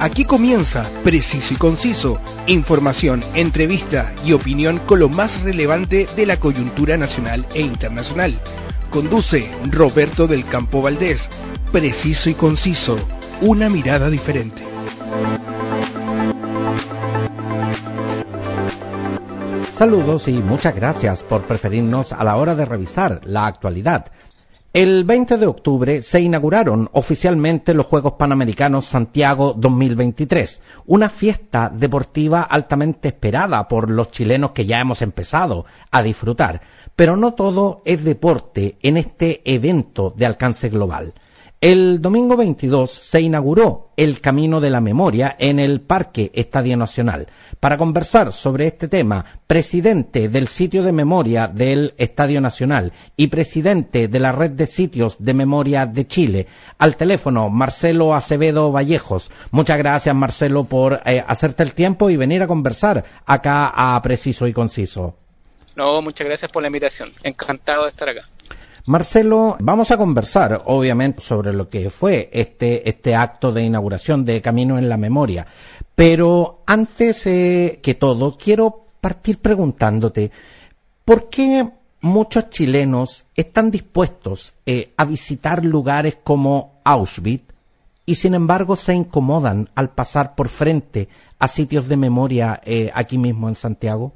Aquí 0.00 0.24
comienza 0.24 0.90
Preciso 1.04 1.52
y 1.52 1.58
Conciso, 1.58 2.22
información, 2.46 3.22
entrevista 3.34 4.14
y 4.24 4.32
opinión 4.32 4.78
con 4.78 4.98
lo 4.98 5.10
más 5.10 5.42
relevante 5.42 6.08
de 6.16 6.24
la 6.24 6.38
coyuntura 6.38 6.96
nacional 6.96 7.46
e 7.54 7.60
internacional. 7.60 8.40
Conduce 8.88 9.50
Roberto 9.70 10.26
del 10.26 10.46
Campo 10.46 10.80
Valdés. 10.80 11.28
Preciso 11.70 12.30
y 12.30 12.34
Conciso, 12.34 12.96
una 13.42 13.68
mirada 13.68 14.08
diferente. 14.08 14.62
Saludos 19.70 20.28
y 20.28 20.32
muchas 20.32 20.74
gracias 20.74 21.22
por 21.22 21.42
preferirnos 21.42 22.12
a 22.12 22.24
la 22.24 22.36
hora 22.36 22.54
de 22.54 22.64
revisar 22.64 23.20
la 23.24 23.46
actualidad. 23.46 24.12
El 24.72 25.02
20 25.02 25.36
de 25.38 25.48
octubre 25.48 26.00
se 26.00 26.20
inauguraron 26.20 26.88
oficialmente 26.92 27.74
los 27.74 27.86
Juegos 27.86 28.12
Panamericanos 28.12 28.86
Santiago 28.86 29.52
2023, 29.52 30.62
una 30.86 31.08
fiesta 31.08 31.72
deportiva 31.74 32.42
altamente 32.42 33.08
esperada 33.08 33.66
por 33.66 33.90
los 33.90 34.12
chilenos 34.12 34.52
que 34.52 34.66
ya 34.66 34.78
hemos 34.78 35.02
empezado 35.02 35.66
a 35.90 36.04
disfrutar. 36.04 36.60
Pero 36.94 37.16
no 37.16 37.34
todo 37.34 37.82
es 37.84 38.04
deporte 38.04 38.78
en 38.80 38.96
este 38.96 39.42
evento 39.44 40.14
de 40.16 40.26
alcance 40.26 40.68
global. 40.68 41.14
El 41.60 42.00
domingo 42.00 42.38
22 42.38 42.90
se 42.90 43.20
inauguró 43.20 43.90
el 43.98 44.22
Camino 44.22 44.62
de 44.62 44.70
la 44.70 44.80
Memoria 44.80 45.36
en 45.38 45.58
el 45.58 45.82
Parque 45.82 46.32
Estadio 46.34 46.74
Nacional. 46.78 47.26
Para 47.60 47.76
conversar 47.76 48.32
sobre 48.32 48.66
este 48.66 48.88
tema, 48.88 49.26
presidente 49.46 50.30
del 50.30 50.48
sitio 50.48 50.82
de 50.82 50.92
memoria 50.92 51.48
del 51.48 51.92
Estadio 51.98 52.40
Nacional 52.40 52.94
y 53.14 53.26
presidente 53.26 54.08
de 54.08 54.20
la 54.20 54.32
red 54.32 54.52
de 54.52 54.64
sitios 54.64 55.16
de 55.18 55.34
memoria 55.34 55.84
de 55.84 56.06
Chile, 56.06 56.46
al 56.78 56.96
teléfono 56.96 57.50
Marcelo 57.50 58.14
Acevedo 58.14 58.72
Vallejos. 58.72 59.30
Muchas 59.50 59.76
gracias 59.76 60.14
Marcelo 60.14 60.64
por 60.64 61.02
eh, 61.04 61.22
hacerte 61.28 61.62
el 61.62 61.74
tiempo 61.74 62.08
y 62.08 62.16
venir 62.16 62.42
a 62.42 62.46
conversar 62.46 63.04
acá 63.26 63.70
a 63.74 64.00
Preciso 64.00 64.46
y 64.46 64.54
Conciso. 64.54 65.18
No, 65.76 66.00
muchas 66.00 66.26
gracias 66.26 66.50
por 66.50 66.62
la 66.62 66.68
invitación. 66.68 67.12
Encantado 67.22 67.82
de 67.82 67.90
estar 67.90 68.08
acá. 68.08 68.22
Marcelo, 68.86 69.56
vamos 69.60 69.90
a 69.90 69.96
conversar 69.96 70.62
obviamente 70.64 71.20
sobre 71.20 71.52
lo 71.52 71.68
que 71.68 71.90
fue 71.90 72.30
este, 72.32 72.88
este 72.88 73.14
acto 73.14 73.52
de 73.52 73.62
inauguración 73.62 74.24
de 74.24 74.40
Camino 74.40 74.78
en 74.78 74.88
la 74.88 74.96
Memoria, 74.96 75.46
pero 75.94 76.62
antes 76.66 77.26
eh, 77.26 77.80
que 77.82 77.94
todo 77.94 78.36
quiero 78.36 78.86
partir 79.00 79.38
preguntándote, 79.38 80.30
¿por 81.04 81.28
qué 81.28 81.68
muchos 82.00 82.48
chilenos 82.48 83.26
están 83.36 83.70
dispuestos 83.70 84.54
eh, 84.64 84.92
a 84.96 85.04
visitar 85.04 85.64
lugares 85.64 86.16
como 86.22 86.80
Auschwitz 86.84 87.52
y 88.06 88.14
sin 88.14 88.34
embargo 88.34 88.76
se 88.76 88.94
incomodan 88.94 89.68
al 89.74 89.90
pasar 89.90 90.34
por 90.34 90.48
frente 90.48 91.08
a 91.38 91.48
sitios 91.48 91.86
de 91.86 91.96
memoria 91.98 92.60
eh, 92.64 92.90
aquí 92.94 93.18
mismo 93.18 93.48
en 93.48 93.54
Santiago? 93.54 94.12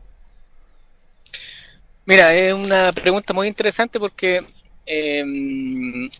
Mira, 2.06 2.34
es 2.34 2.52
una 2.54 2.92
pregunta 2.92 3.32
muy 3.32 3.48
interesante 3.48 3.98
porque 3.98 4.44
eh, 4.86 5.24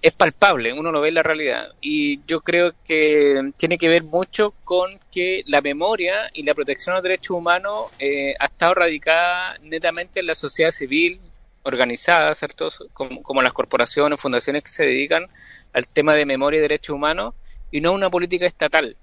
es 0.01 0.13
palpable, 0.13 0.73
uno 0.73 0.91
lo 0.91 1.01
ve 1.01 1.13
la 1.13 1.23
realidad. 1.23 1.69
Y 1.81 2.21
yo 2.27 2.41
creo 2.41 2.73
que 2.87 3.53
tiene 3.57 3.79
que 3.79 3.89
ver 3.89 4.05
mucho 4.05 4.53
con 4.65 4.91
que 5.13 5.43
la 5.47 5.61
memoria 5.61 6.31
y 6.33 6.43
la 6.45 6.55
protección 6.55 6.95
de 6.95 6.97
los 6.99 7.03
derechos 7.03 7.37
humanos 7.37 7.87
eh, 7.99 8.35
ha 8.39 8.47
estado 8.47 8.75
radicada 8.75 9.59
netamente 9.63 10.21
en 10.21 10.27
la 10.27 10.35
sociedad 10.35 10.71
civil 10.71 11.21
organizada, 11.65 12.35
¿cierto? 12.35 12.69
Como, 12.93 13.43
las 13.43 13.53
corporaciones, 13.53 14.21
fundaciones 14.21 14.63
que 14.63 14.71
se 14.71 14.85
dedican 14.85 15.27
al 15.73 15.87
tema 15.87 16.15
de 16.15 16.27
memoria 16.27 16.59
y 16.59 16.63
derechos 16.63 16.95
humanos 16.95 17.35
y 17.71 17.81
no 17.81 17.93
una 17.93 18.11
política 18.11 18.47
estatal 18.47 18.97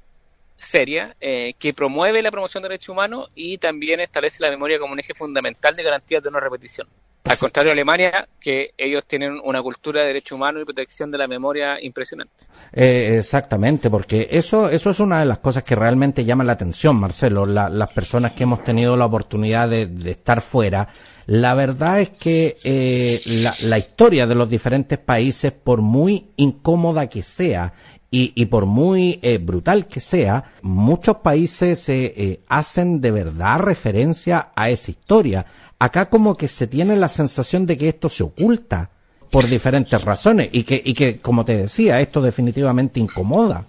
seria 0.57 1.15
eh, 1.19 1.55
que 1.57 1.73
promueve 1.73 2.21
la 2.21 2.31
promoción 2.31 2.61
de 2.61 2.69
derechos 2.69 2.89
humanos 2.89 3.29
y 3.35 3.57
también 3.57 3.99
establece 3.99 4.43
la 4.43 4.51
memoria 4.51 4.79
como 4.79 4.93
un 4.93 4.99
eje 4.99 5.15
fundamental 5.15 5.75
de 5.75 5.83
garantía 5.83 6.21
de 6.21 6.29
una 6.29 6.39
repetición. 6.39 6.87
Al 7.23 7.37
contrario 7.37 7.69
de 7.69 7.73
Alemania, 7.73 8.27
que 8.39 8.71
ellos 8.77 9.05
tienen 9.05 9.39
una 9.43 9.61
cultura 9.61 10.01
de 10.01 10.07
derechos 10.07 10.37
humanos 10.37 10.63
y 10.63 10.65
protección 10.65 11.11
de 11.11 11.19
la 11.19 11.27
memoria 11.27 11.77
impresionante. 11.81 12.45
Eh, 12.73 13.17
exactamente, 13.17 13.91
porque 13.91 14.27
eso, 14.31 14.69
eso 14.69 14.89
es 14.89 14.99
una 14.99 15.19
de 15.19 15.25
las 15.25 15.37
cosas 15.37 15.63
que 15.63 15.75
realmente 15.75 16.25
llama 16.25 16.43
la 16.43 16.53
atención, 16.53 16.99
Marcelo. 16.99 17.45
las 17.45 17.91
personas 17.91 18.31
que 18.31 18.43
hemos 18.43 18.63
tenido 18.63 18.97
la 18.97 19.05
oportunidad 19.05 19.69
de, 19.69 19.87
estar 20.05 20.41
fuera, 20.41 20.87
la 21.27 21.53
verdad 21.53 22.01
es 22.01 22.09
que 22.09 22.55
eh, 22.63 23.21
la, 23.65 23.77
historia 23.77 24.25
de 24.25 24.33
los 24.33 24.49
diferentes 24.49 24.97
países, 24.97 25.51
por 25.51 25.81
muy 25.81 26.31
incómoda 26.37 27.07
que 27.07 27.21
sea 27.21 27.73
y, 28.13 28.45
por 28.47 28.65
muy 28.65 29.19
eh, 29.21 29.37
brutal 29.37 29.87
que 29.87 30.01
sea, 30.01 30.51
muchos 30.61 31.17
países 31.17 31.87
eh, 31.87 32.41
hacen 32.49 32.99
de 32.99 33.11
verdad 33.11 33.59
referencia 33.59 34.49
a 34.53 34.69
esa 34.69 34.91
historia. 34.91 35.45
Acá 35.79 36.09
como 36.09 36.35
que 36.35 36.49
se 36.49 36.67
tiene 36.67 36.97
la 36.97 37.07
sensación 37.07 37.65
de 37.65 37.77
que 37.77 37.87
esto 37.87 38.09
se 38.09 38.23
oculta 38.23 38.89
por 39.31 39.47
diferentes 39.47 39.99
razones 40.03 40.49
y 40.51 40.63
que, 40.63 40.81
y 40.83 40.93
que 40.93 41.19
como 41.19 41.45
te 41.45 41.55
decía, 41.55 42.01
esto 42.01 42.21
definitivamente 42.21 42.99
incomoda. 42.99 43.65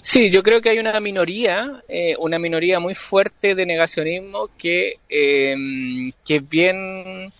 Sí, 0.00 0.30
yo 0.30 0.42
creo 0.42 0.60
que 0.60 0.70
hay 0.70 0.78
una 0.78 1.00
minoría, 1.00 1.82
eh, 1.88 2.14
una 2.18 2.38
minoría 2.38 2.78
muy 2.78 2.94
fuerte 2.94 3.54
de 3.54 3.66
negacionismo 3.66 4.50
que, 4.56 4.94
em, 5.08 6.12
que 6.24 6.36
es 6.36 6.48
bien 6.48 7.32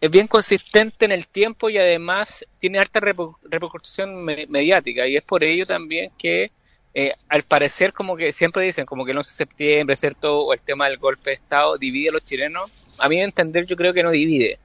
es 0.00 0.10
bien 0.10 0.26
consistente 0.26 1.04
en 1.04 1.12
el 1.12 1.26
tiempo 1.26 1.70
y 1.70 1.78
además 1.78 2.44
tiene 2.58 2.78
alta 2.78 3.00
repercusión 3.00 4.24
mediática 4.24 5.06
y 5.06 5.16
es 5.16 5.22
por 5.22 5.42
ello 5.42 5.64
también 5.64 6.10
que 6.18 6.50
eh, 6.98 7.12
al 7.28 7.42
parecer 7.42 7.92
como 7.92 8.16
que 8.16 8.32
siempre 8.32 8.64
dicen 8.64 8.86
como 8.86 9.04
que 9.04 9.12
el 9.12 9.18
11 9.18 9.30
de 9.30 9.36
septiembre, 9.36 9.96
¿cierto? 9.96 10.40
O 10.40 10.54
el 10.54 10.60
tema 10.60 10.88
del 10.88 10.96
golpe 10.96 11.28
de 11.30 11.34
Estado 11.34 11.76
divide 11.76 12.08
a 12.08 12.12
los 12.12 12.24
chilenos. 12.24 12.84
A 13.00 13.08
mí 13.10 13.20
entender 13.20 13.66
yo 13.66 13.76
creo 13.76 13.92
que 13.92 14.02
no 14.02 14.10
divide. 14.10 14.58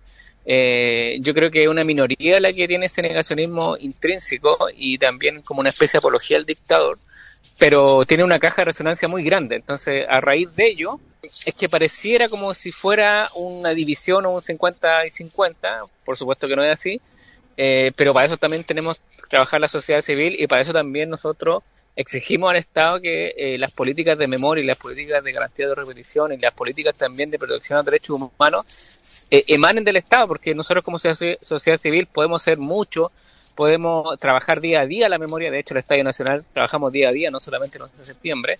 Eh, 0.46 1.18
yo 1.20 1.34
creo 1.34 1.52
que 1.52 1.64
es 1.64 1.68
una 1.68 1.84
minoría 1.84 2.40
la 2.40 2.54
que 2.54 2.70
tiene 2.70 2.86
ese 2.86 3.02
negacionismo 3.02 3.78
intrínseco 3.78 4.58
y 4.76 4.98
también 4.98 5.42
como 5.42 5.60
una 5.60 5.70
especie 5.70 5.98
de 5.98 6.00
apología 6.00 6.38
al 6.38 6.46
dictador, 6.46 6.98
pero 7.60 8.06
tiene 8.06 8.24
una 8.24 8.40
caja 8.40 8.62
de 8.62 8.66
resonancia 8.66 9.08
muy 9.08 9.24
grande. 9.24 9.56
Entonces, 9.56 10.06
a 10.10 10.20
raíz 10.20 10.56
de 10.56 10.66
ello, 10.68 11.00
es 11.22 11.54
que 11.54 11.70
pareciera 11.70 12.28
como 12.28 12.54
si 12.54 12.72
fuera 12.72 13.28
una 13.36 13.70
división 13.70 14.26
o 14.26 14.32
un 14.32 14.42
50 14.42 15.06
y 15.06 15.12
50, 15.12 15.86
por 16.06 16.18
supuesto 16.18 16.48
que 16.48 16.56
no 16.56 16.64
es 16.64 16.74
así, 16.74 17.00
eh, 17.58 17.92
pero 17.96 18.14
para 18.14 18.26
eso 18.26 18.38
también 18.38 18.64
tenemos 18.64 18.98
que 18.98 19.28
trabajar 19.30 19.62
la 19.62 19.68
sociedad 19.68 20.02
civil 20.02 20.36
y 20.38 20.48
para 20.48 20.64
eso 20.64 20.74
también 20.74 21.10
nosotros 21.10 21.64
exigimos 21.96 22.50
al 22.50 22.56
Estado 22.56 23.02
que 23.02 23.34
eh, 23.38 23.58
las 23.58 23.72
políticas 23.72 24.18
de 24.18 24.28
memoria 24.28 24.64
y 24.64 24.68
las 24.68 24.78
políticas 24.78 25.24
de 25.24 25.32
garantía 25.32 25.68
de 25.68 25.76
repetición 25.76 26.32
y 26.32 26.38
las 26.38 26.54
políticas 26.54 26.96
también 26.96 27.30
de 27.30 27.38
protección 27.38 27.80
de 27.80 27.92
derechos 27.92 28.18
humanos 28.18 28.66
eh, 29.30 29.44
emanen 29.48 29.84
del 29.84 29.98
Estado, 29.98 30.28
porque 30.28 30.56
nosotros 30.56 30.84
como 30.84 30.98
sociedad 30.98 31.78
civil 31.78 32.08
podemos 32.08 32.42
hacer 32.42 32.58
mucho, 32.58 33.12
podemos 33.62 34.18
trabajar 34.18 34.60
día 34.60 34.82
a 34.82 34.88
día 34.88 35.08
la 35.08 35.20
memoria, 35.20 35.52
de 35.52 35.60
hecho 35.60 35.76
el 35.76 35.82
Estadio 35.82 36.04
Nacional 36.04 36.44
trabajamos 36.52 36.92
día 36.92 37.10
a 37.10 37.12
día, 37.12 37.30
no 37.30 37.40
solamente 37.40 37.78
el 37.78 37.84
11 37.84 37.96
de 37.96 38.06
septiembre, 38.06 38.60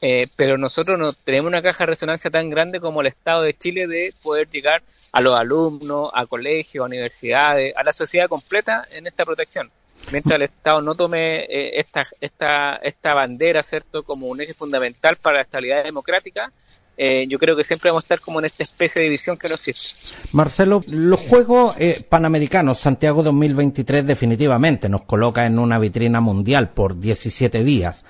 eh, 0.00 0.28
pero 0.36 0.56
nosotros 0.56 0.96
no 0.96 1.12
tenemos 1.12 1.48
una 1.48 1.60
caja 1.60 1.82
de 1.82 1.86
resonancia 1.86 2.30
tan 2.30 2.48
grande 2.48 2.78
como 2.78 3.00
el 3.00 3.08
Estado 3.08 3.42
de 3.42 3.54
Chile 3.54 3.88
de 3.88 4.14
poder 4.22 4.48
llegar 4.48 4.84
a 5.10 5.20
los 5.20 5.34
alumnos, 5.34 6.12
a 6.14 6.26
colegios, 6.26 6.84
a 6.84 6.86
universidades, 6.86 7.74
a 7.76 7.82
la 7.82 7.92
sociedad 7.92 8.28
completa 8.28 8.84
en 8.92 9.08
esta 9.08 9.24
protección. 9.24 9.68
Mientras 10.12 10.36
el 10.36 10.42
Estado 10.42 10.80
no 10.80 10.94
tome 10.94 11.38
eh, 11.46 11.80
esta, 11.80 12.06
esta, 12.20 12.76
esta 12.76 13.14
bandera, 13.14 13.64
¿cierto?, 13.64 14.04
como 14.04 14.28
un 14.28 14.40
eje 14.40 14.54
fundamental 14.54 15.16
para 15.16 15.38
la 15.38 15.42
estabilidad 15.42 15.82
democrática, 15.82 16.52
eh, 16.96 17.26
yo 17.28 17.38
creo 17.38 17.56
que 17.56 17.64
siempre 17.64 17.90
vamos 17.90 18.04
a 18.04 18.06
estar 18.06 18.20
como 18.20 18.38
en 18.38 18.46
esta 18.46 18.62
especie 18.62 19.02
de 19.02 19.08
división 19.08 19.36
que 19.36 19.48
no 19.48 19.54
existe. 19.54 19.96
Marcelo, 20.32 20.80
los 20.90 21.20
Juegos 21.20 21.76
Panamericanos 22.08 22.78
Santiago 22.78 23.22
2023 23.22 24.06
definitivamente 24.06 24.88
nos 24.88 25.02
coloca 25.02 25.46
en 25.46 25.58
una 25.58 25.78
vitrina 25.78 26.20
mundial 26.20 26.70
por 26.70 26.98
17 26.98 27.64
días. 27.64 28.04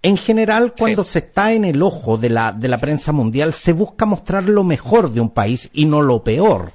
En 0.00 0.16
general, 0.16 0.74
cuando 0.78 1.02
se 1.02 1.18
está 1.18 1.52
en 1.52 1.64
el 1.64 1.82
ojo 1.82 2.18
de 2.18 2.30
la, 2.30 2.52
de 2.52 2.68
la 2.68 2.78
prensa 2.78 3.10
mundial, 3.10 3.52
se 3.52 3.72
busca 3.72 4.06
mostrar 4.06 4.44
lo 4.44 4.62
mejor 4.62 5.12
de 5.12 5.20
un 5.20 5.30
país 5.30 5.70
y 5.72 5.86
no 5.86 6.02
lo 6.02 6.22
peor. 6.22 6.70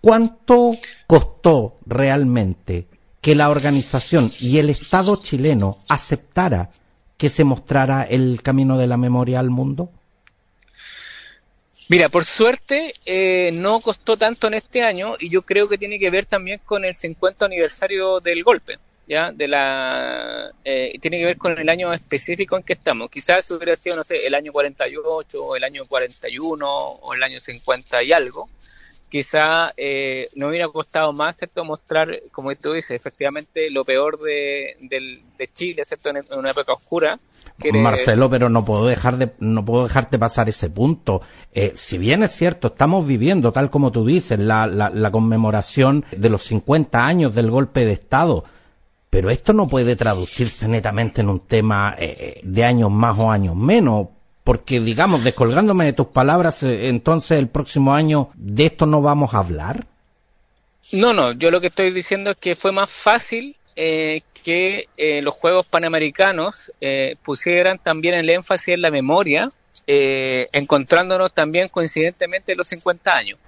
¿Cuánto 0.00 0.76
costó 1.08 1.78
realmente 1.84 2.86
que 3.20 3.34
la 3.34 3.50
organización 3.50 4.30
y 4.40 4.58
el 4.58 4.70
Estado 4.70 5.16
chileno 5.16 5.72
aceptara 5.88 6.70
que 7.16 7.30
se 7.30 7.42
mostrara 7.42 8.04
el 8.04 8.40
camino 8.42 8.78
de 8.78 8.86
la 8.86 8.96
memoria 8.96 9.40
al 9.40 9.50
mundo? 9.50 9.90
Mira, 11.88 12.08
por 12.08 12.24
suerte 12.24 12.92
eh, 13.04 13.50
no 13.52 13.80
costó 13.80 14.16
tanto 14.16 14.46
en 14.46 14.54
este 14.54 14.82
año 14.82 15.16
y 15.20 15.30
yo 15.30 15.42
creo 15.42 15.68
que 15.68 15.78
tiene 15.78 15.98
que 15.98 16.10
ver 16.10 16.26
también 16.26 16.60
con 16.64 16.84
el 16.84 16.94
50 16.94 17.44
aniversario 17.44 18.20
del 18.20 18.42
golpe. 18.42 18.78
¿ya? 19.06 19.30
De 19.32 19.46
la, 19.48 20.50
eh, 20.64 20.98
tiene 21.00 21.18
que 21.18 21.24
ver 21.26 21.38
con 21.38 21.58
el 21.58 21.68
año 21.68 21.92
específico 21.92 22.56
en 22.56 22.62
que 22.62 22.74
estamos. 22.74 23.10
Quizás 23.10 23.50
hubiera 23.50 23.76
sido, 23.76 23.96
no 23.96 24.04
sé, 24.04 24.26
el 24.26 24.34
año 24.34 24.52
48, 24.52 25.38
o 25.38 25.56
el 25.56 25.64
año 25.64 25.84
41, 25.86 26.66
o 26.66 27.14
el 27.14 27.22
año 27.22 27.40
50 27.40 28.02
y 28.02 28.12
algo. 28.12 28.48
Quizá 29.08 29.68
eh, 29.76 30.28
no 30.34 30.48
hubiera 30.48 30.68
costado 30.68 31.12
más, 31.12 31.36
¿cierto? 31.36 31.64
Mostrar, 31.64 32.08
como 32.32 32.54
tú 32.56 32.72
dices, 32.72 32.92
efectivamente 32.92 33.70
lo 33.70 33.84
peor 33.84 34.20
de, 34.20 34.76
de 34.80 35.48
Chile, 35.52 35.84
¿cierto? 35.84 36.10
En, 36.10 36.24
una 36.36 36.50
época 36.50 36.72
oscura. 36.72 37.18
Marcelo, 37.72 38.28
pero 38.28 38.48
no 38.48 38.64
puedo 38.64 38.86
dejar 38.86 39.16
de, 39.16 39.32
no 39.38 39.64
puedo 39.64 39.84
dejarte 39.84 40.18
pasar 40.18 40.48
ese 40.48 40.68
punto. 40.68 41.22
Eh, 41.52 41.72
si 41.74 41.98
bien 41.98 42.22
es 42.22 42.32
cierto, 42.32 42.68
estamos 42.68 43.06
viviendo, 43.06 43.52
tal 43.52 43.70
como 43.70 43.92
tú 43.92 44.04
dices, 44.04 44.38
la, 44.38 44.66
la, 44.66 44.90
la 44.90 45.10
conmemoración 45.10 46.04
de 46.16 46.28
los 46.28 46.42
50 46.44 47.06
años 47.06 47.34
del 47.34 47.50
golpe 47.50 47.84
de 47.84 47.92
Estado, 47.92 48.44
pero 49.08 49.30
esto 49.30 49.52
no 49.52 49.68
puede 49.68 49.96
traducirse 49.96 50.68
netamente 50.68 51.20
en 51.22 51.30
un 51.30 51.40
tema 51.40 51.94
eh, 51.98 52.16
eh, 52.18 52.40
de 52.42 52.64
años 52.64 52.90
más 52.90 53.18
o 53.18 53.30
años 53.30 53.54
menos, 53.56 54.08
porque 54.46 54.80
digamos, 54.80 55.24
descolgándome 55.24 55.86
de 55.86 55.92
tus 55.92 56.06
palabras, 56.06 56.62
eh, 56.62 56.88
entonces 56.88 57.38
el 57.38 57.48
próximo 57.48 57.94
año 57.94 58.30
de 58.34 58.66
esto 58.66 58.86
no 58.86 59.02
vamos 59.02 59.34
a 59.34 59.38
hablar. 59.38 59.86
No, 60.92 61.12
no, 61.12 61.32
yo 61.32 61.50
lo 61.50 61.60
que 61.60 61.66
estoy 61.66 61.90
diciendo 61.90 62.30
es 62.30 62.36
que 62.36 62.54
fue 62.54 62.70
más 62.70 62.88
fácil 62.88 63.56
que 63.74 64.88
los 65.22 65.34
Juegos 65.34 65.66
Panamericanos 65.66 66.72
pusieran 67.22 67.78
también 67.78 68.14
el 68.14 68.30
énfasis 68.30 68.68
en 68.68 68.80
la 68.80 68.90
memoria, 68.90 69.50
encontrándonos 69.86 71.34
también 71.34 71.68
coincidentemente 71.68 72.54
los 72.54 72.68
50 72.68 73.14
años. 73.14 73.38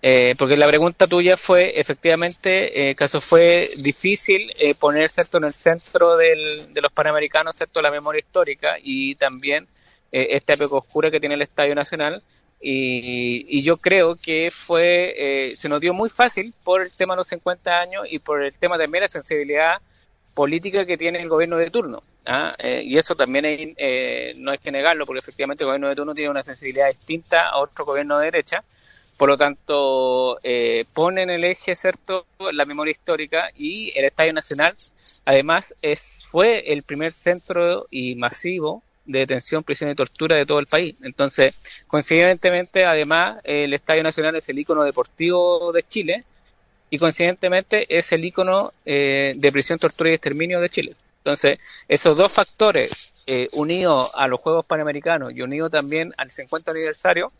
Eh, 0.00 0.36
porque 0.38 0.56
la 0.56 0.68
pregunta 0.68 1.08
tuya 1.08 1.36
fue, 1.36 1.78
efectivamente, 1.78 2.90
eh, 2.90 2.94
caso 2.94 3.20
fue 3.20 3.70
difícil 3.78 4.52
eh, 4.56 4.74
poner 4.76 5.10
en 5.16 5.44
el 5.44 5.52
centro 5.52 6.16
de 6.16 6.68
los 6.80 6.92
panamericanos 6.92 7.56
cierto 7.56 7.82
la 7.82 7.90
memoria 7.90 8.20
histórica 8.20 8.76
y 8.80 9.16
también 9.16 9.66
eh, 10.12 10.28
esta 10.30 10.54
época 10.54 10.76
oscura 10.76 11.10
que 11.10 11.20
tiene 11.20 11.34
el 11.34 11.42
Estadio 11.42 11.74
Nacional. 11.74 12.22
Y, 12.60 13.62
yo 13.62 13.76
creo 13.76 14.16
que 14.16 14.50
fue 14.50 15.14
eh, 15.16 15.56
se 15.56 15.68
nos 15.68 15.80
dio 15.80 15.94
muy 15.94 16.08
fácil 16.08 16.52
por 16.64 16.82
el 16.82 16.90
tema 16.92 17.14
de 17.14 17.18
los 17.18 17.28
50 17.28 17.76
años 17.76 18.06
y 18.10 18.18
por 18.18 18.42
el 18.42 18.56
tema 18.56 18.76
de 18.76 18.88
mera 18.88 19.06
sensibilidad 19.06 19.76
política 20.34 20.84
que 20.84 20.96
tiene 20.96 21.20
el 21.20 21.28
gobierno 21.28 21.56
de 21.56 21.70
turno. 21.70 22.02
¿ah? 22.26 22.52
y 22.60 22.98
eso 22.98 23.14
también 23.14 23.74
no 24.38 24.50
hay 24.50 24.58
que 24.58 24.70
negarlo, 24.70 25.06
porque 25.06 25.20
efectivamente 25.20 25.64
el 25.64 25.68
gobierno 25.68 25.88
de 25.88 25.96
turno 25.96 26.14
tiene 26.14 26.30
una 26.30 26.42
sensibilidad 26.42 26.88
distinta 26.88 27.48
a 27.48 27.58
otro 27.58 27.84
gobierno 27.84 28.18
de 28.18 28.26
derecha. 28.26 28.64
Por 29.18 29.28
lo 29.30 29.36
tanto, 29.36 30.38
eh, 30.44 30.84
pone 30.94 31.24
en 31.24 31.30
el 31.30 31.42
eje, 31.42 31.74
¿cierto?, 31.74 32.24
la 32.52 32.64
memoria 32.64 32.92
histórica 32.92 33.50
y 33.56 33.92
el 33.98 34.04
Estadio 34.04 34.32
Nacional, 34.32 34.76
además, 35.24 35.74
es, 35.82 36.24
fue 36.30 36.72
el 36.72 36.84
primer 36.84 37.12
centro 37.12 37.88
y 37.90 38.14
masivo 38.14 38.84
de 39.08 39.20
detención, 39.20 39.64
prisión 39.64 39.90
y 39.90 39.94
tortura 39.94 40.36
de 40.36 40.46
todo 40.46 40.58
el 40.60 40.66
país. 40.66 40.94
Entonces, 41.02 41.60
coincidentemente, 41.86 42.84
además, 42.84 43.40
el 43.42 43.72
Estadio 43.72 44.02
Nacional 44.02 44.36
es 44.36 44.48
el 44.48 44.58
icono 44.58 44.84
deportivo 44.84 45.72
de 45.72 45.82
Chile 45.82 46.24
y 46.90 46.98
coincidentemente 46.98 47.86
es 47.88 48.12
el 48.12 48.24
icono 48.24 48.72
eh, 48.84 49.32
de 49.36 49.52
prisión, 49.52 49.78
tortura 49.78 50.10
y 50.10 50.14
exterminio 50.14 50.60
de 50.60 50.68
Chile. 50.68 50.94
Entonces, 51.18 51.58
esos 51.88 52.16
dos 52.16 52.30
factores, 52.30 53.24
eh, 53.26 53.48
unidos 53.52 54.12
a 54.14 54.28
los 54.28 54.40
Juegos 54.40 54.64
Panamericanos 54.66 55.32
y 55.34 55.42
unidos 55.42 55.70
también 55.70 56.14
al 56.16 56.30
50 56.30 56.70
aniversario, 56.70 57.32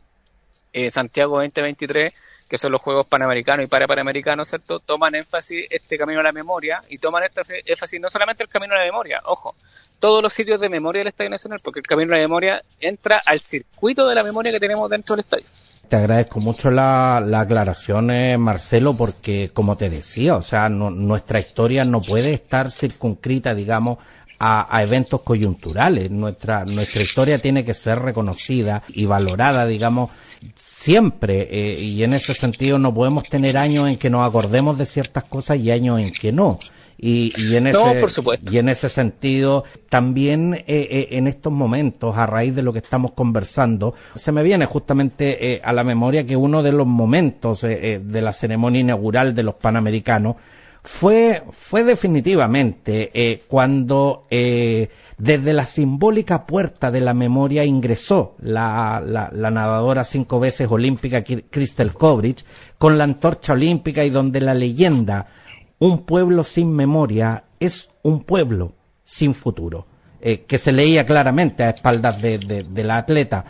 eh, 0.73 0.91
Santiago 0.91 1.37
2023, 1.37 2.13
que 2.49 2.59
son 2.59 2.73
los 2.73 2.81
Juegos 2.81 3.07
Panamericanos 3.07 3.65
y 3.65 3.69
Parapanamericanos, 3.69 4.49
¿cierto? 4.49 4.81
Toman 4.81 5.15
énfasis 5.15 5.67
este 5.71 5.99
camino 5.99 6.21
a 6.21 6.23
la 6.23 6.33
memoria 6.33 6.81
y 6.89 6.99
toman 6.99 7.25
este 7.25 7.43
énfasis 7.67 8.01
no 8.01 8.11
solamente 8.11 8.43
el 8.43 8.49
camino 8.49 8.75
a 8.75 8.79
la 8.79 8.85
memoria, 8.85 9.21
ojo, 9.25 9.55
todos 9.99 10.23
los 10.23 10.33
sitios 10.33 10.61
de 10.61 10.69
memoria 10.69 11.01
del 11.01 11.09
Estadio 11.09 11.31
Nacional, 11.31 11.59
porque 11.63 11.81
el 11.81 11.87
camino 11.87 12.15
a 12.15 12.17
la 12.17 12.23
memoria 12.23 12.63
entra 12.81 13.21
al 13.27 13.41
circuito 13.41 14.07
de 14.07 14.15
la 14.15 14.23
memoria 14.23 14.53
que 14.53 14.61
tenemos 14.61 14.89
dentro 14.89 15.15
del 15.17 15.25
estadio. 15.25 15.47
Te 15.89 15.97
agradezco 15.97 16.41
mucho 16.41 16.71
la, 16.71 17.23
la 17.27 17.41
aclaración, 17.41 18.11
Marcelo, 18.41 18.95
porque 18.95 19.51
como 19.55 19.77
te 19.77 19.89
decía, 19.89 20.37
o 20.37 20.43
sea, 20.43 20.69
nuestra 20.69 21.41
historia 21.41 21.85
no 21.85 22.03
puede 22.03 22.35
estar 22.35 22.71
circunscrita, 22.71 23.55
digamos, 23.55 23.97
a, 24.39 24.77
a, 24.77 24.83
eventos 24.83 25.23
coyunturales. 25.23 26.11
Nuestra, 26.11 26.67
nuestra 26.67 27.03
historia 27.03 27.39
tiene 27.39 27.65
que 27.65 27.73
ser 27.73 28.01
reconocida 28.01 28.83
y 28.89 29.07
valorada, 29.07 29.67
digamos, 29.67 30.11
siempre. 30.55 31.49
Eh, 31.51 31.81
y 31.81 32.03
en 32.03 32.15
ese 32.15 32.35
sentido 32.35 32.79
no 32.79 32.93
podemos 32.95 33.25
tener 33.25 33.57
años 33.57 33.89
en 33.89 33.97
que 33.97 34.11
nos 34.11 34.27
acordemos 34.27 34.79
de 34.79 34.87
ciertas 34.87 35.25
cosas 35.25 35.59
y 35.59 35.71
años 35.71 36.01
en 36.01 36.13
que 36.13 36.33
no. 36.33 36.59
Y, 37.01 37.33
y, 37.37 37.55
en 37.55 37.69
ese, 37.69 37.79
y 38.51 38.59
en 38.59 38.69
ese 38.69 38.89
sentido, 38.89 39.63
también 39.89 40.55
eh, 40.55 40.65
eh, 40.67 41.09
en 41.13 41.29
estos 41.29 41.53
momentos, 41.53 42.17
a 42.17 42.27
raíz 42.27 42.57
de 42.57 42.63
lo 42.63 42.73
que 42.73 42.81
estamos 42.81 43.13
conversando, 43.13 43.95
se 44.17 44.33
me 44.33 44.43
viene 44.43 44.67
justamente 44.67 45.55
eh, 45.55 45.61
a 45.63 45.73
la 45.73 45.85
memoria 45.85 46.27
que 46.27 46.35
uno 46.35 46.61
de 46.65 46.73
los 46.73 46.89
momentos 46.89 47.61
de 47.61 48.21
la 48.21 48.33
ceremonia 48.33 48.81
inaugural 48.81 49.33
de 49.33 49.45
los 49.45 49.55
Panamericanos 49.55 50.35
fue, 50.89 51.43
fue 51.51 51.85
definitivamente 51.85 53.11
eh, 53.13 53.43
cuando 53.47 54.27
eh, 54.31 54.89
desde 55.19 55.53
la 55.53 55.67
simbólica 55.67 56.47
puerta 56.47 56.91
de 56.91 57.01
la 57.01 57.13
memoria 57.13 57.65
ingresó 57.65 58.37
la, 58.41 59.03
la, 59.05 59.31
la 59.33 59.51
nadadora 59.51 60.05
cinco 60.05 60.39
veces 60.41 60.69
olímpica 60.71 61.23
Crystal 61.23 61.93
Kovrich 61.93 62.45
con 62.79 62.97
la 62.97 63.05
antorcha 63.05 63.53
olímpica 63.53 64.05
y 64.05 64.11
donde 64.11 64.41
la 64.41 64.55
leyenda 64.55 65.27
un 65.81 66.05
pueblo 66.05 66.45
sin 66.45 66.73
memoria 66.73 67.45
es 67.61 67.91
un 68.03 68.25
pueblo 68.25 68.73
sin 69.03 69.35
futuro, 69.35 69.87
eh, 70.21 70.43
que 70.43 70.59
se 70.59 70.73
leía 70.73 71.07
claramente 71.07 71.63
a 71.63 71.71
espaldas 71.71 72.21
de, 72.21 72.39
de, 72.39 72.63
de 72.63 72.85
la 72.85 72.99
atleta. 72.99 73.45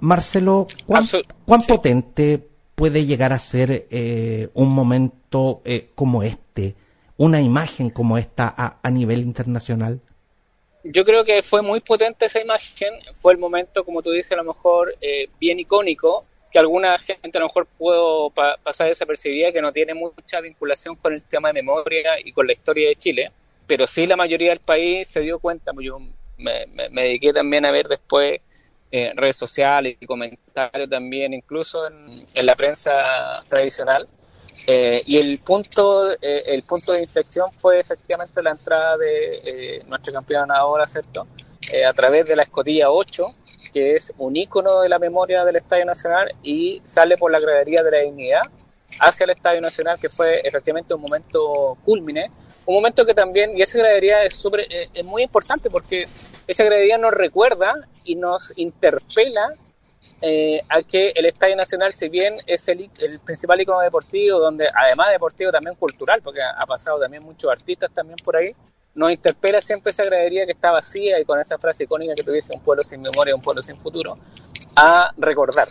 Marcelo, 0.00 0.66
¿cuán, 0.86 1.04
cuán 1.44 1.62
potente 1.62 2.48
puede 2.74 3.06
llegar 3.06 3.32
a 3.32 3.38
ser 3.38 3.86
eh, 3.90 4.50
un 4.54 4.70
momento 4.70 5.62
eh, 5.64 5.90
como 5.94 6.22
este, 6.22 6.74
una 7.16 7.40
imagen 7.40 7.90
como 7.90 8.18
esta 8.18 8.52
a, 8.56 8.80
a, 8.82 8.90
nivel 8.90 9.20
internacional? 9.20 10.00
Yo 10.84 11.04
creo 11.04 11.24
que 11.24 11.42
fue 11.42 11.62
muy 11.62 11.80
potente 11.80 12.26
esa 12.26 12.40
imagen, 12.40 12.94
fue 13.12 13.32
el 13.32 13.38
momento, 13.38 13.84
como 13.84 14.02
tú 14.02 14.10
dices, 14.10 14.32
a 14.32 14.36
lo 14.36 14.44
mejor 14.44 14.96
eh, 15.00 15.28
bien 15.38 15.60
icónico, 15.60 16.24
que 16.50 16.58
alguna 16.58 16.98
gente 16.98 17.38
a 17.38 17.40
lo 17.40 17.46
mejor 17.46 17.66
pudo 17.66 18.30
pa 18.30 18.58
pasar 18.62 18.88
desapercibida, 18.88 19.52
que 19.52 19.62
no 19.62 19.72
tiene 19.72 19.94
mucha 19.94 20.40
vinculación 20.40 20.96
con 20.96 21.14
el 21.14 21.22
tema 21.24 21.48
de 21.48 21.54
memoria 21.54 22.18
y 22.22 22.32
con 22.32 22.46
la 22.46 22.52
historia 22.52 22.88
de 22.88 22.96
Chile, 22.96 23.32
pero 23.66 23.86
sí 23.86 24.06
la 24.06 24.16
mayoría 24.16 24.50
del 24.50 24.60
país 24.60 25.08
se 25.08 25.20
dio 25.20 25.38
cuenta, 25.38 25.72
pues 25.72 25.86
yo 25.86 25.98
me, 26.36 26.66
me, 26.66 27.02
dediqué 27.04 27.32
también 27.32 27.64
a 27.64 27.70
ver 27.70 27.86
después 27.86 28.40
eh, 28.90 29.12
redes 29.14 29.36
sociales 29.36 29.96
y 30.00 30.06
comentarios 30.06 30.90
también, 30.90 31.32
incluso 31.32 31.86
en 31.86 32.46
la 32.46 32.56
prensa 32.56 33.40
tradicional. 33.48 34.08
Eh, 34.66 35.02
y 35.06 35.18
el 35.18 35.38
punto, 35.38 36.12
eh, 36.12 36.42
el 36.46 36.62
punto 36.62 36.92
de 36.92 37.02
inflexión 37.02 37.50
fue 37.58 37.80
efectivamente 37.80 38.42
la 38.42 38.50
entrada 38.50 38.96
de 38.96 39.34
eh, 39.44 39.82
nuestra 39.88 40.12
campeona 40.12 40.56
ahora, 40.56 40.86
¿cierto? 40.86 41.26
Eh, 41.72 41.84
a 41.84 41.92
través 41.92 42.26
de 42.26 42.36
la 42.36 42.42
escotilla 42.42 42.90
8, 42.90 43.34
que 43.72 43.96
es 43.96 44.12
un 44.18 44.36
ícono 44.36 44.80
de 44.80 44.88
la 44.88 44.98
memoria 44.98 45.44
del 45.44 45.56
Estadio 45.56 45.84
Nacional 45.84 46.32
y 46.42 46.80
sale 46.84 47.16
por 47.16 47.32
la 47.32 47.40
gradería 47.40 47.82
de 47.82 47.90
la 47.90 47.98
dignidad 47.98 48.42
hacia 49.00 49.24
el 49.24 49.30
Estadio 49.30 49.60
Nacional, 49.60 49.98
que 49.98 50.10
fue 50.10 50.40
efectivamente 50.44 50.92
un 50.94 51.00
momento 51.00 51.78
culmine, 51.84 52.30
un 52.66 52.74
momento 52.74 53.06
que 53.06 53.14
también, 53.14 53.56
y 53.56 53.62
esa 53.62 53.78
gradería 53.78 54.22
es, 54.22 54.34
super, 54.34 54.66
es 54.68 55.04
muy 55.04 55.22
importante 55.22 55.70
porque 55.70 56.06
esa 56.46 56.64
gradería 56.64 56.98
nos 56.98 57.12
recuerda 57.12 57.74
y 58.04 58.16
nos 58.16 58.52
interpela 58.56 59.54
eh, 60.20 60.60
a 60.68 60.82
que 60.82 61.10
el 61.10 61.26
Estadio 61.26 61.56
Nacional, 61.56 61.92
si 61.92 62.08
bien 62.08 62.36
es 62.46 62.68
el, 62.68 62.90
el, 62.98 63.20
principal 63.20 63.60
icono 63.60 63.80
deportivo, 63.80 64.38
donde 64.38 64.68
además 64.74 65.10
deportivo 65.10 65.50
también 65.50 65.76
cultural, 65.76 66.20
porque 66.22 66.40
ha 66.42 66.66
pasado 66.66 67.00
también 67.00 67.22
muchos 67.24 67.50
artistas 67.50 67.90
también 67.92 68.16
por 68.24 68.36
ahí, 68.36 68.54
nos 68.94 69.10
interpela 69.10 69.60
siempre 69.60 69.90
esa 69.90 70.04
gradería 70.04 70.44
que 70.44 70.52
está 70.52 70.70
vacía 70.70 71.18
y 71.18 71.24
con 71.24 71.40
esa 71.40 71.58
frase 71.58 71.84
icónica 71.84 72.14
que 72.14 72.22
tuviese 72.22 72.52
un 72.52 72.60
pueblo 72.60 72.84
sin 72.84 73.00
memoria, 73.00 73.34
un 73.34 73.40
pueblo 73.42 73.62
sin 73.62 73.76
futuro, 73.78 74.18
a 74.76 75.12
recordar 75.16 75.68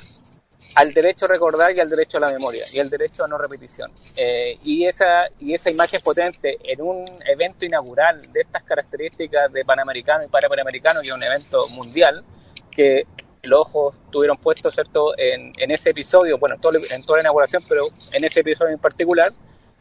al 0.76 0.94
derecho 0.94 1.26
a 1.26 1.30
recordar 1.30 1.76
y 1.76 1.80
al 1.80 1.90
derecho 1.90 2.18
a 2.18 2.22
la 2.22 2.32
memoria 2.32 2.66
y 2.72 2.80
al 2.80 2.90
derecho 2.90 3.24
a 3.24 3.28
no 3.28 3.38
repetición. 3.38 3.92
Eh, 4.16 4.58
y, 4.64 4.86
esa, 4.86 5.26
y 5.40 5.54
esa 5.54 5.70
imagen 5.70 6.02
potente 6.02 6.58
en 6.64 6.82
un 6.82 7.06
evento 7.26 7.66
inaugural 7.66 8.22
de 8.32 8.42
estas 8.42 8.64
características 8.64 9.52
de 9.52 9.66
Panamericano 9.66 10.24
y 10.24 10.28
para 10.28 10.48
Panamericano, 10.48 11.02
y 11.04 11.12
un 11.12 11.22
evento 11.24 11.68
mundial, 11.70 12.24
que 12.72 13.06
los 13.44 13.62
ojos 13.62 13.96
tuvieron 14.12 14.38
puesto 14.38 14.70
¿cierto? 14.72 15.18
En, 15.18 15.54
en 15.58 15.72
ese 15.72 15.90
episodio, 15.92 16.38
bueno, 16.38 16.56
en, 16.56 16.62
todo, 16.62 16.78
en 16.90 17.04
toda 17.04 17.18
la 17.18 17.24
inauguración, 17.24 17.64
pero 17.68 17.86
en 18.12 18.24
ese 18.24 18.42
episodio 18.42 18.72
en 18.72 18.80
particular, 18.80 19.34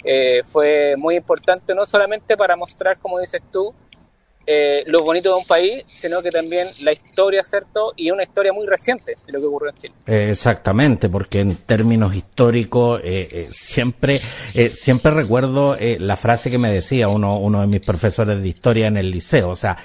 eh, 0.04 0.42
fue 0.44 0.94
muy 0.96 1.16
importante, 1.16 1.74
no 1.74 1.84
solamente 1.84 2.36
para 2.36 2.56
mostrar, 2.56 2.98
como 2.98 3.18
dices 3.18 3.42
tú, 3.52 3.74
eh, 4.46 4.84
lo 4.86 5.04
bonito 5.04 5.28
de 5.28 5.36
un 5.36 5.44
país, 5.44 5.84
sino 5.88 6.22
que 6.22 6.30
también 6.30 6.68
la 6.80 6.92
historia, 6.92 7.44
¿cierto? 7.44 7.92
Y 7.94 8.10
una 8.10 8.22
historia 8.22 8.52
muy 8.52 8.66
reciente 8.66 9.16
de 9.26 9.32
lo 9.32 9.38
que 9.38 9.46
ocurrió 9.46 9.70
en 9.70 9.76
Chile. 9.76 9.94
exactamente, 10.06 11.08
porque 11.08 11.40
en 11.40 11.54
términos 11.54 12.14
históricos 12.14 13.00
eh, 13.04 13.28
eh, 13.30 13.48
siempre 13.52 14.20
siempre 14.72 15.12
recuerdo 15.12 15.76
la 15.78 16.16
frase 16.16 16.50
que 16.50 16.58
me 16.58 16.70
decía 16.70 17.08
uno, 17.08 17.38
uno 17.38 17.60
de 17.60 17.66
mis 17.66 17.80
profesores 17.80 18.40
de 18.40 18.48
historia 18.48 18.86
en 18.86 18.96
el 18.96 19.10
liceo, 19.10 19.50
o 19.50 19.54
sea, 19.54 19.76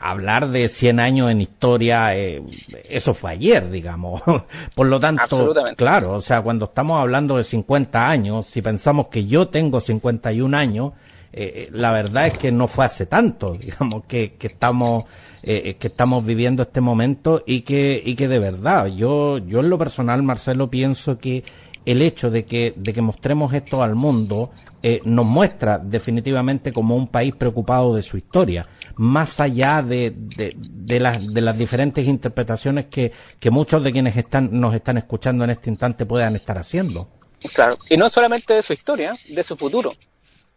hablar 0.00 0.48
de 0.48 0.68
100 0.68 1.00
años 1.00 1.30
en 1.30 1.40
historia, 1.40 2.14
eso 2.14 3.12
fue 3.12 3.32
ayer, 3.32 3.70
digamos. 3.70 4.22
Por 4.74 4.86
lo 4.86 4.98
tanto, 4.98 5.54
claro, 5.76 6.12
o 6.12 6.20
sea, 6.20 6.42
cuando 6.42 6.66
estamos 6.66 7.00
hablando 7.00 7.36
de 7.36 7.44
50 7.44 8.08
años, 8.08 8.46
si 8.46 8.62
pensamos 8.62 9.08
que 9.08 9.26
yo 9.26 9.48
tengo 9.48 9.80
51 9.80 10.56
años, 10.56 10.92
eh, 11.32 11.68
la 11.72 11.92
verdad 11.92 12.26
es 12.26 12.38
que 12.38 12.50
no 12.50 12.66
fue 12.68 12.84
hace 12.84 13.06
tanto, 13.06 13.52
digamos, 13.60 14.04
que, 14.06 14.34
que 14.34 14.46
estamos 14.48 15.04
eh, 15.42 15.76
que 15.78 15.86
estamos 15.86 16.24
viviendo 16.24 16.62
este 16.62 16.80
momento 16.80 17.42
y 17.46 17.62
que 17.62 18.02
y 18.04 18.14
que 18.14 18.28
de 18.28 18.38
verdad 18.38 18.86
yo 18.88 19.38
yo 19.38 19.60
en 19.60 19.70
lo 19.70 19.78
personal 19.78 20.22
Marcelo 20.22 20.68
pienso 20.68 21.18
que 21.18 21.44
el 21.86 22.02
hecho 22.02 22.30
de 22.30 22.44
que 22.44 22.74
de 22.76 22.92
que 22.92 23.00
mostremos 23.00 23.54
esto 23.54 23.82
al 23.82 23.94
mundo 23.94 24.50
eh, 24.82 25.00
nos 25.04 25.24
muestra 25.24 25.78
definitivamente 25.78 26.74
como 26.74 26.94
un 26.94 27.06
país 27.08 27.34
preocupado 27.34 27.94
de 27.94 28.02
su 28.02 28.18
historia 28.18 28.66
más 28.96 29.40
allá 29.40 29.82
de, 29.82 30.12
de, 30.14 30.54
de, 30.58 31.00
las, 31.00 31.32
de 31.32 31.40
las 31.40 31.56
diferentes 31.56 32.06
interpretaciones 32.06 32.86
que, 32.86 33.12
que 33.38 33.50
muchos 33.50 33.82
de 33.82 33.92
quienes 33.92 34.14
están, 34.14 34.50
nos 34.52 34.74
están 34.74 34.98
escuchando 34.98 35.44
en 35.44 35.50
este 35.50 35.70
instante 35.70 36.04
puedan 36.04 36.36
estar 36.36 36.58
haciendo. 36.58 37.08
Claro, 37.54 37.78
y 37.88 37.96
no 37.96 38.10
solamente 38.10 38.52
de 38.52 38.62
su 38.62 38.74
historia, 38.74 39.16
de 39.26 39.42
su 39.42 39.56
futuro. 39.56 39.94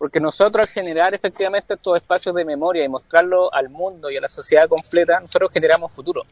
Porque 0.04 0.20
nosotros 0.20 0.68
al 0.68 0.74
generar 0.74 1.14
efectivamente 1.14 1.76
estos 1.76 1.96
espacios 1.96 2.36
de 2.36 2.44
memoria 2.44 2.84
y 2.84 2.90
mostrarlo 2.90 3.54
al 3.54 3.70
mundo 3.70 4.12
y 4.12 4.18
a 4.18 4.20
la 4.20 4.28
sociedad 4.28 4.68
completa, 4.68 5.18
nosotros 5.22 5.50
generamos 5.50 5.94
futuro. 5.94 6.24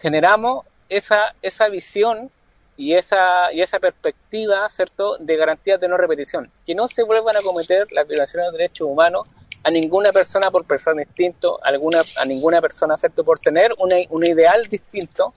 Generamos 0.00 0.64
esa, 0.88 1.34
esa 1.42 1.68
visión 1.68 2.30
y 2.74 2.94
esa, 2.94 3.52
y 3.52 3.60
esa 3.60 3.80
perspectiva, 3.80 4.66
¿cierto?, 4.70 5.18
de 5.18 5.36
garantías 5.36 5.78
de 5.78 5.88
no 5.88 5.98
repetición. 5.98 6.50
Que 6.64 6.74
no 6.74 6.88
se 6.88 7.02
vuelvan 7.02 7.36
a 7.36 7.42
cometer 7.42 7.86
las 7.92 8.08
violaciones 8.08 8.50
de 8.50 8.56
derechos 8.56 8.88
humanos 8.88 9.28
a 9.62 9.70
ninguna 9.70 10.10
persona 10.10 10.50
por 10.50 10.64
pensar 10.64 10.94
distinto, 10.94 11.60
a, 11.62 11.68
alguna, 11.68 12.00
a 12.16 12.24
ninguna 12.24 12.62
persona, 12.62 12.96
¿cierto?, 12.96 13.24
por 13.24 13.38
tener 13.40 13.74
un 13.76 14.24
ideal 14.24 14.62
distinto, 14.68 15.34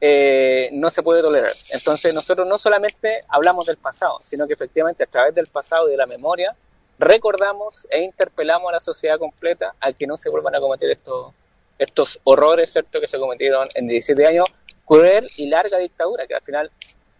eh, 0.00 0.70
no 0.72 0.88
se 0.88 1.02
puede 1.02 1.20
tolerar. 1.20 1.52
Entonces 1.70 2.14
nosotros 2.14 2.48
no 2.48 2.56
solamente 2.56 3.24
hablamos 3.28 3.66
del 3.66 3.76
pasado, 3.76 4.20
sino 4.24 4.46
que 4.46 4.54
efectivamente 4.54 5.04
a 5.04 5.06
través 5.06 5.34
del 5.34 5.48
pasado 5.48 5.88
y 5.88 5.90
de 5.90 5.98
la 5.98 6.06
memoria 6.06 6.56
recordamos 6.98 7.86
e 7.90 8.02
interpelamos 8.02 8.68
a 8.68 8.72
la 8.72 8.80
sociedad 8.80 9.18
completa 9.18 9.74
a 9.80 9.92
que 9.92 10.06
no 10.06 10.16
se 10.16 10.30
vuelvan 10.30 10.54
a 10.54 10.60
cometer 10.60 10.90
estos, 10.90 11.32
estos 11.78 12.20
horrores 12.24 12.72
¿cierto? 12.72 13.00
que 13.00 13.08
se 13.08 13.18
cometieron 13.18 13.68
en 13.74 13.88
17 13.88 14.26
años, 14.26 14.46
cruel 14.84 15.30
y 15.36 15.48
larga 15.48 15.78
dictadura, 15.78 16.26
que 16.26 16.34
al 16.34 16.42
final 16.42 16.70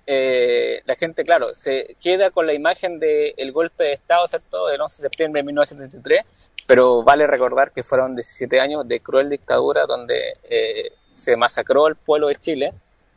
eh, 0.06 0.82
la 0.84 0.94
gente, 0.96 1.24
claro, 1.24 1.54
se 1.54 1.96
queda 2.00 2.30
con 2.30 2.46
la 2.46 2.52
imagen 2.52 2.98
del 2.98 3.52
golpe 3.52 3.84
de 3.84 3.92
Estado 3.94 4.26
¿cierto? 4.28 4.66
del 4.66 4.80
11 4.80 4.96
de 4.96 5.02
septiembre 5.02 5.40
de 5.40 5.46
1973, 5.46 6.24
pero 6.66 7.02
vale 7.02 7.26
recordar 7.26 7.72
que 7.72 7.82
fueron 7.82 8.14
17 8.14 8.60
años 8.60 8.86
de 8.86 9.00
cruel 9.00 9.28
dictadura 9.28 9.86
donde 9.86 10.34
eh, 10.44 10.92
se 11.12 11.36
masacró 11.36 11.86
al 11.86 11.96
pueblo 11.96 12.28
de 12.28 12.36
Chile 12.36 12.72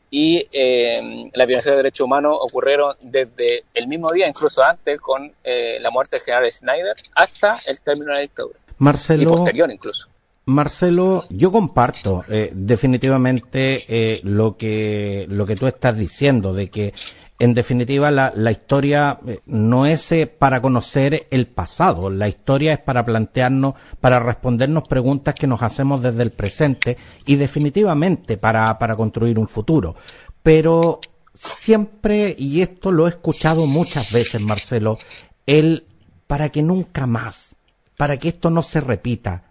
y 0.09 0.47
eh, 0.51 1.29
las 1.33 1.47
violaciones 1.47 1.77
de 1.77 1.83
derechos 1.83 2.05
humanos 2.05 2.37
ocurrieron 2.39 2.95
desde 3.01 3.63
el 3.73 3.87
mismo 3.87 4.11
día, 4.11 4.27
incluso 4.27 4.63
antes, 4.63 4.99
con 5.01 5.31
eh, 5.43 5.77
la 5.81 5.91
muerte 5.91 6.17
del 6.17 6.25
general 6.25 6.51
Schneider, 6.51 6.95
hasta 7.15 7.59
el 7.65 7.79
término 7.81 8.07
de 8.07 8.13
la 8.13 8.19
dictadura. 8.21 8.59
Marcelo, 8.77 9.23
y 9.23 9.25
posterior 9.25 9.71
incluso. 9.71 10.07
Marcelo, 10.47 11.25
yo 11.29 11.51
comparto 11.51 12.23
eh, 12.29 12.53
definitivamente 12.55 13.83
eh, 13.89 14.21
lo 14.23 14.55
que 14.55 15.25
lo 15.27 15.45
que 15.45 15.55
tú 15.55 15.67
estás 15.67 15.97
diciendo 15.97 16.53
de 16.53 16.69
que 16.69 16.93
en 17.37 17.53
definitiva 17.53 18.11
la, 18.11 18.31
la 18.33 18.51
historia 18.51 19.19
eh, 19.27 19.41
no 19.45 19.85
es 19.85 20.15
para 20.39 20.61
conocer 20.61 21.27
el 21.31 21.47
pasado, 21.47 22.09
la 22.09 22.29
historia 22.29 22.71
es 22.71 22.79
para 22.79 23.03
plantearnos, 23.03 23.73
para 23.99 24.19
respondernos 24.19 24.87
preguntas 24.87 25.35
que 25.35 25.47
nos 25.47 25.61
hacemos 25.61 26.01
desde 26.01 26.23
el 26.23 26.31
presente 26.31 26.97
y 27.25 27.35
definitivamente 27.35 28.37
para, 28.37 28.79
para 28.79 28.95
construir 28.95 29.37
un 29.37 29.49
futuro. 29.49 29.97
Pero 30.41 31.01
siempre, 31.33 32.33
y 32.39 32.61
esto 32.61 32.93
lo 32.93 33.05
he 33.05 33.09
escuchado 33.09 33.65
muchas 33.65 34.13
veces, 34.13 34.41
Marcelo, 34.41 34.97
el 35.45 35.83
para 36.25 36.47
que 36.49 36.61
nunca 36.61 37.05
más, 37.05 37.57
para 37.97 38.15
que 38.15 38.29
esto 38.29 38.49
no 38.49 38.63
se 38.63 38.79
repita, 38.79 39.46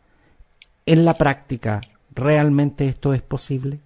en 0.87 1.05
la 1.05 1.15
práctica, 1.15 1.81
¿realmente 2.15 2.87
esto 2.87 3.13
es 3.13 3.21
posible? 3.21 3.81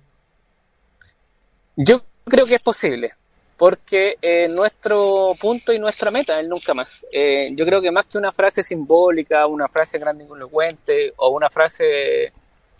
Yo 1.76 2.02
creo 2.24 2.44
que 2.44 2.54
es 2.54 2.62
posible, 2.62 3.12
porque 3.56 4.18
eh, 4.20 4.48
nuestro 4.48 5.34
punto 5.40 5.72
y 5.72 5.78
nuestra 5.78 6.10
meta 6.10 6.38
es 6.38 6.46
nunca 6.46 6.74
más. 6.74 7.04
Eh, 7.10 7.50
yo 7.54 7.64
creo 7.64 7.80
que 7.80 7.90
más 7.90 8.06
que 8.06 8.18
una 8.18 8.32
frase 8.32 8.62
simbólica, 8.62 9.46
una 9.46 9.66
frase 9.68 9.98
grandilocuente 9.98 11.14
o 11.16 11.30
una 11.30 11.48
frase 11.48 12.32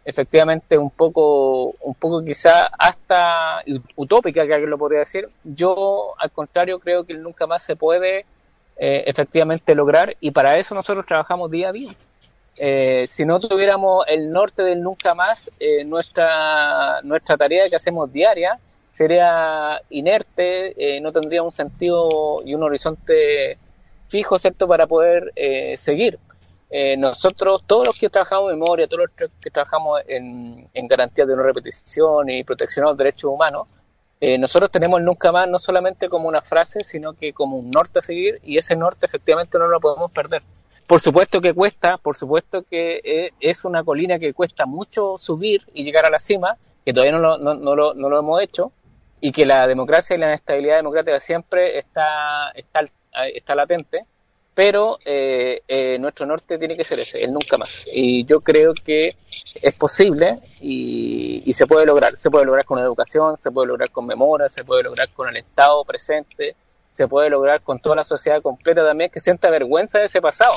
efectivamente 0.05 0.77
un 0.77 0.91
poco, 0.91 1.75
un 1.81 1.95
poco 1.95 2.23
quizá 2.23 2.67
hasta 2.79 3.63
utópica, 3.97 4.47
que 4.47 4.53
alguien 4.53 4.71
lo 4.71 4.79
podría 4.79 5.01
decir, 5.01 5.29
yo 5.45 6.15
al 6.19 6.31
contrario 6.31 6.79
creo 6.79 7.05
que 7.05 7.13
el 7.13 7.23
nunca 7.23 7.47
más 7.47 7.63
se 7.63 7.77
puede 7.77 8.25
eh, 8.77 9.05
efectivamente 9.07 9.75
lograr 9.75 10.17
y 10.21 10.31
para 10.31 10.59
eso 10.59 10.75
nosotros 10.75 11.07
trabajamos 11.07 11.51
día 11.51 11.69
a 11.69 11.73
día. 11.73 11.91
Eh, 12.63 13.07
si 13.07 13.25
no 13.25 13.41
tuviéramos 13.41 14.05
el 14.07 14.31
norte 14.31 14.63
del 14.63 14.83
nunca 14.83 15.15
más, 15.15 15.51
eh, 15.59 15.83
nuestra, 15.83 17.01
nuestra 17.03 17.39
tarea 17.39 17.71
que 17.71 17.77
hacemos 17.77 18.13
diaria 18.13 18.61
sería 18.93 19.81
inerte, 19.89 20.75
eh, 20.77 21.01
no 21.01 21.11
tendría 21.11 21.43
un 21.43 21.53
sentido 21.53 22.43
y 22.45 22.55
un 22.55 22.63
horizonte 22.63 23.57
fijo, 24.09 24.39
¿cierto?, 24.39 24.69
para 24.69 24.87
poder 24.87 25.33
eh, 25.37 25.75
seguir. 25.79 26.19
Nosotros, 26.99 27.63
todos 27.67 27.87
los 27.87 27.99
que 27.99 28.09
trabajamos 28.09 28.53
en 28.53 28.59
memoria, 28.61 28.87
todos 28.87 29.07
los 29.19 29.31
que 29.41 29.51
trabajamos 29.51 30.03
en, 30.07 30.69
en 30.73 30.87
garantías 30.87 31.27
de 31.27 31.35
no 31.35 31.43
repetición 31.43 32.31
y 32.31 32.45
protección 32.45 32.85
de 32.85 32.91
los 32.91 32.99
derechos 32.99 33.25
humanos, 33.25 33.67
nosotros 34.39 34.71
tenemos 34.71 35.01
el 35.01 35.07
nunca 35.07 35.33
más 35.33 35.49
no 35.49 35.59
solamente 35.59 36.09
como 36.09 36.29
una 36.29 36.43
frase, 36.43 36.85
sino 36.85 37.15
que 37.15 37.33
como 37.33 37.57
un 37.57 37.73
norte 37.73 37.99
a 37.99 38.03
seguir 38.03 38.39
y 38.45 38.57
ese 38.57 38.77
norte 38.77 39.07
efectivamente 39.07 39.59
no 39.59 39.67
lo 39.67 39.81
podemos 39.81 40.13
perder. 40.13 40.43
Por 40.91 41.01
supuesto 41.01 41.41
que 41.41 41.55
cuesta, 41.55 41.99
por 41.99 42.17
supuesto 42.17 42.65
que 42.65 43.01
eh, 43.05 43.31
es 43.39 43.65
una 43.65 43.85
colina 43.85 44.19
que 44.19 44.35
cuesta 44.35 44.67
mucho 44.67 45.17
subir 45.19 45.63
y 45.73 45.85
llegar 45.85 46.05
a 46.05 46.11
la 46.11 46.19
cima, 46.19 46.57
que 46.85 46.93
todavía 46.93 47.13
no 47.13 47.21
lo, 47.21 47.39
no, 47.39 47.77
lo, 47.77 47.95
no 47.95 48.09
lo 48.09 48.19
hemos 48.19 48.43
hecho, 48.43 48.73
y 49.21 49.31
que 49.31 49.47
la 49.47 49.69
democracia 49.69 50.17
y 50.17 50.19
la 50.19 50.35
estabilidad 50.35 50.79
democrática 50.79 51.21
siempre 51.21 51.79
está, 51.79 52.51
está, 52.57 52.81
está 53.33 53.55
latente, 53.55 54.05
pero 54.53 54.99
eh, 55.05 55.63
eh, 55.69 55.97
nuestro 56.01 56.27
norte 56.27 56.59
tiene 56.59 56.77
que 56.77 56.83
ser 56.83 56.99
ese, 56.99 57.23
el 57.23 57.33
nunca 57.33 57.57
más. 57.57 57.87
Y 57.95 58.25
yo 58.25 58.41
creo 58.41 58.75
que 58.75 59.15
es 59.63 59.77
posible 59.77 60.41
y, 60.61 61.45
y, 61.47 61.53
se 61.53 61.69
puede 61.69 61.87
lograr. 61.87 62.19
Se 62.19 62.33
puede 62.33 62.47
lograr 62.47 62.65
con 62.65 62.81
educación, 62.81 63.37
se 63.41 63.53
puede 63.53 63.69
lograr 63.69 63.93
con 63.93 64.07
memoria, 64.07 64.49
se 64.49 64.65
puede 64.65 64.83
lograr 64.83 65.09
con 65.11 65.29
el 65.29 65.37
Estado 65.37 65.85
presente, 65.85 66.57
se 66.91 67.07
puede 67.07 67.31
lograr 67.31 67.63
con 67.63 67.79
toda 67.79 67.95
la 67.95 68.03
sociedad 68.03 68.43
completa 68.43 68.85
también 68.85 69.09
que 69.09 69.21
sienta 69.21 69.51
vergüenza 69.51 70.01
de 70.01 70.07
ese 70.07 70.21
pasado 70.21 70.55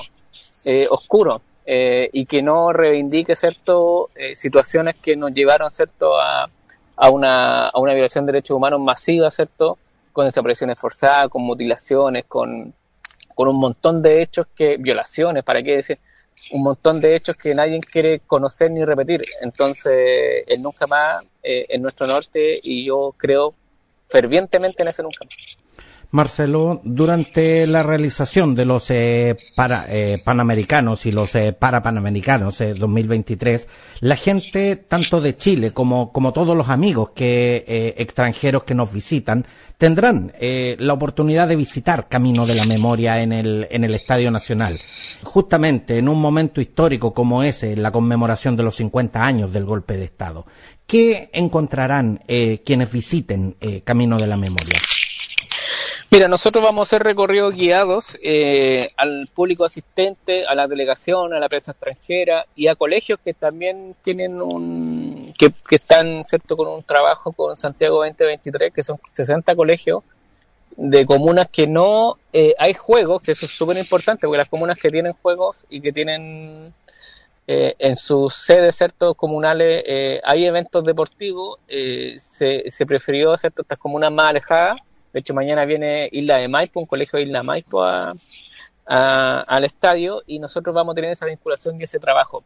eh, 0.66 0.88
oscuro 0.90 1.42
eh, 1.66 2.10
y 2.14 2.26
que 2.26 2.42
no 2.42 2.74
reivindique 2.74 3.36
cierto 3.36 4.10
eh, 4.16 4.36
situaciones 4.36 4.96
que 5.02 5.16
nos 5.16 5.32
llevaron 5.34 5.70
cierto 5.70 6.20
a, 6.20 6.50
a, 6.96 7.10
una, 7.10 7.70
a 7.70 7.80
una 7.80 7.94
violación 7.94 8.26
de 8.26 8.34
derechos 8.34 8.58
humanos 8.58 8.82
masiva 8.82 9.32
cierto 9.32 9.78
con 10.12 10.26
desapariciones 10.26 10.80
forzadas 10.80 11.30
con 11.30 11.44
mutilaciones 11.44 12.26
con, 12.28 12.74
con 13.34 13.48
un 13.48 13.60
montón 13.60 14.02
de 14.02 14.22
hechos 14.22 14.48
que 14.56 14.78
violaciones 14.78 15.44
para 15.44 15.64
qué 15.64 15.78
decir 15.78 16.00
un 16.52 16.64
montón 16.64 17.00
de 17.00 17.16
hechos 17.16 17.36
que 17.36 17.56
nadie 17.56 17.80
quiere 17.80 18.20
conocer 18.20 18.72
ni 18.72 18.84
repetir. 18.84 19.24
Entonces 19.42 20.44
el 20.48 20.62
nunca 20.62 20.88
más 20.88 21.24
eh, 21.42 21.66
en 21.70 21.82
nuestro 21.82 22.08
norte 22.08 22.60
y 22.62 22.86
yo 22.86 23.14
creo 23.18 23.54
fervientemente 24.10 24.84
en 24.84 24.90
ese 24.90 25.04
nunca 25.04 25.26
más 25.26 25.58
Marcelo, 26.14 26.80
durante 26.84 27.66
la 27.66 27.82
realización 27.82 28.54
de 28.54 28.66
los 28.66 28.92
eh, 28.92 29.36
para, 29.56 29.88
eh, 29.90 30.22
panamericanos 30.24 31.08
y 31.08 31.12
los 31.12 31.34
eh, 31.34 31.54
parapanamericanos 31.54 32.60
2023, 32.60 33.68
la 34.02 34.16
gente 34.16 34.76
tanto 34.76 35.22
de 35.22 35.36
Chile 35.36 35.72
como, 35.72 36.12
como 36.14 36.32
todos 36.32 36.56
los 36.56 36.70
amigos 36.70 37.10
que 37.16 37.96
extranjeros 37.98 38.64
que 38.64 38.76
nos 38.76 38.94
visitan 38.94 39.48
tendrán 39.80 40.32
la 40.40 40.94
oportunidad 40.94 41.48
de 41.48 41.56
visitar 41.56 42.08
Camino 42.08 42.46
de 42.46 42.56
la 42.56 42.66
Memoria 42.66 43.22
en 43.24 43.34
el, 43.34 43.68
en 43.72 43.84
el 43.84 43.96
Estadio 43.96 44.30
Nacional. 44.30 44.78
Justamente 45.24 45.98
en 45.98 46.08
un 46.08 46.22
momento 46.22 46.62
histórico 46.62 47.12
como 47.12 47.42
ese, 47.42 47.76
la 47.76 47.92
conmemoración 47.92 48.56
de 48.56 48.64
los 48.64 48.76
50 48.76 49.20
años 49.20 49.52
del 49.52 49.66
golpe 49.66 49.98
de 49.98 50.06
Estado. 50.06 50.46
¿Qué 50.86 51.32
encontrarán 51.34 52.20
quienes 52.64 52.92
visiten 52.92 53.56
Camino 53.84 54.20
de 54.20 54.28
la 54.28 54.38
Memoria? 54.38 54.80
Mira, 56.14 56.28
nosotros 56.28 56.64
vamos 56.64 56.82
a 56.82 56.84
hacer 56.84 57.04
recorridos 57.04 57.56
guiados 57.56 58.20
eh, 58.22 58.92
al 58.98 59.28
público 59.34 59.66
asistente, 59.66 60.46
a 60.46 60.54
la 60.54 60.68
delegación, 60.68 61.34
a 61.34 61.40
la 61.40 61.50
prensa 61.50 61.72
extranjera 61.72 62.46
y 62.56 62.68
a 62.68 62.76
colegios 62.76 63.18
que 63.26 63.34
también 63.34 63.96
tienen 64.04 64.40
un 64.40 65.34
que, 65.40 65.52
están 65.72 66.24
cierto 66.24 66.56
con 66.56 66.68
un 66.68 66.84
trabajo 66.84 67.32
con 67.32 67.58
Santiago 67.58 68.06
2023, 68.06 68.72
que 68.72 68.84
son 68.84 69.00
60 69.12 69.56
colegios 69.56 70.04
de 70.78 71.04
comunas 71.08 71.48
que 71.52 71.66
no 71.66 72.20
eh, 72.32 72.54
hay 72.60 72.76
juegos, 72.76 73.24
que 73.24 73.32
eso 73.32 73.48
es 73.48 73.52
súper 73.52 73.78
importante, 73.78 74.28
porque 74.28 74.38
las 74.38 74.50
comunas 74.50 74.78
que 74.78 74.92
tienen 74.92 75.14
juegos 75.14 75.66
y 75.68 75.82
que 75.82 75.92
tienen 75.92 76.76
eh, 77.48 77.74
en 77.80 77.96
sus 77.96 78.36
sedes 78.36 78.76
ciertos 78.76 79.16
comunales 79.16 79.84
hay 80.24 80.46
eventos 80.46 80.86
deportivos, 80.86 81.58
se, 81.68 82.70
se 82.70 82.86
prefirió 82.86 83.34
hacer 83.34 83.52
estas 83.58 83.80
comunas 83.80 84.12
más 84.12 84.30
alejadas 84.30 84.80
de 85.14 85.20
hecho, 85.20 85.34
mañana 85.36 85.64
viene 85.66 86.10
Isla 86.12 86.40
de 86.40 86.48
Maipo, 86.48 86.80
un 86.80 86.88
colegio 86.88 87.18
de 87.18 87.26
Isla 87.26 87.40
de 87.40 87.44
Maipo 87.44 87.84
al 88.86 89.64
estadio 89.64 90.24
y 90.26 90.40
nosotros 90.40 90.74
vamos 90.74 90.94
a 90.94 90.96
tener 90.96 91.12
esa 91.12 91.28
vinculación 91.28 91.80
y 91.80 91.84
ese 91.84 92.00
trabajo. 92.00 92.44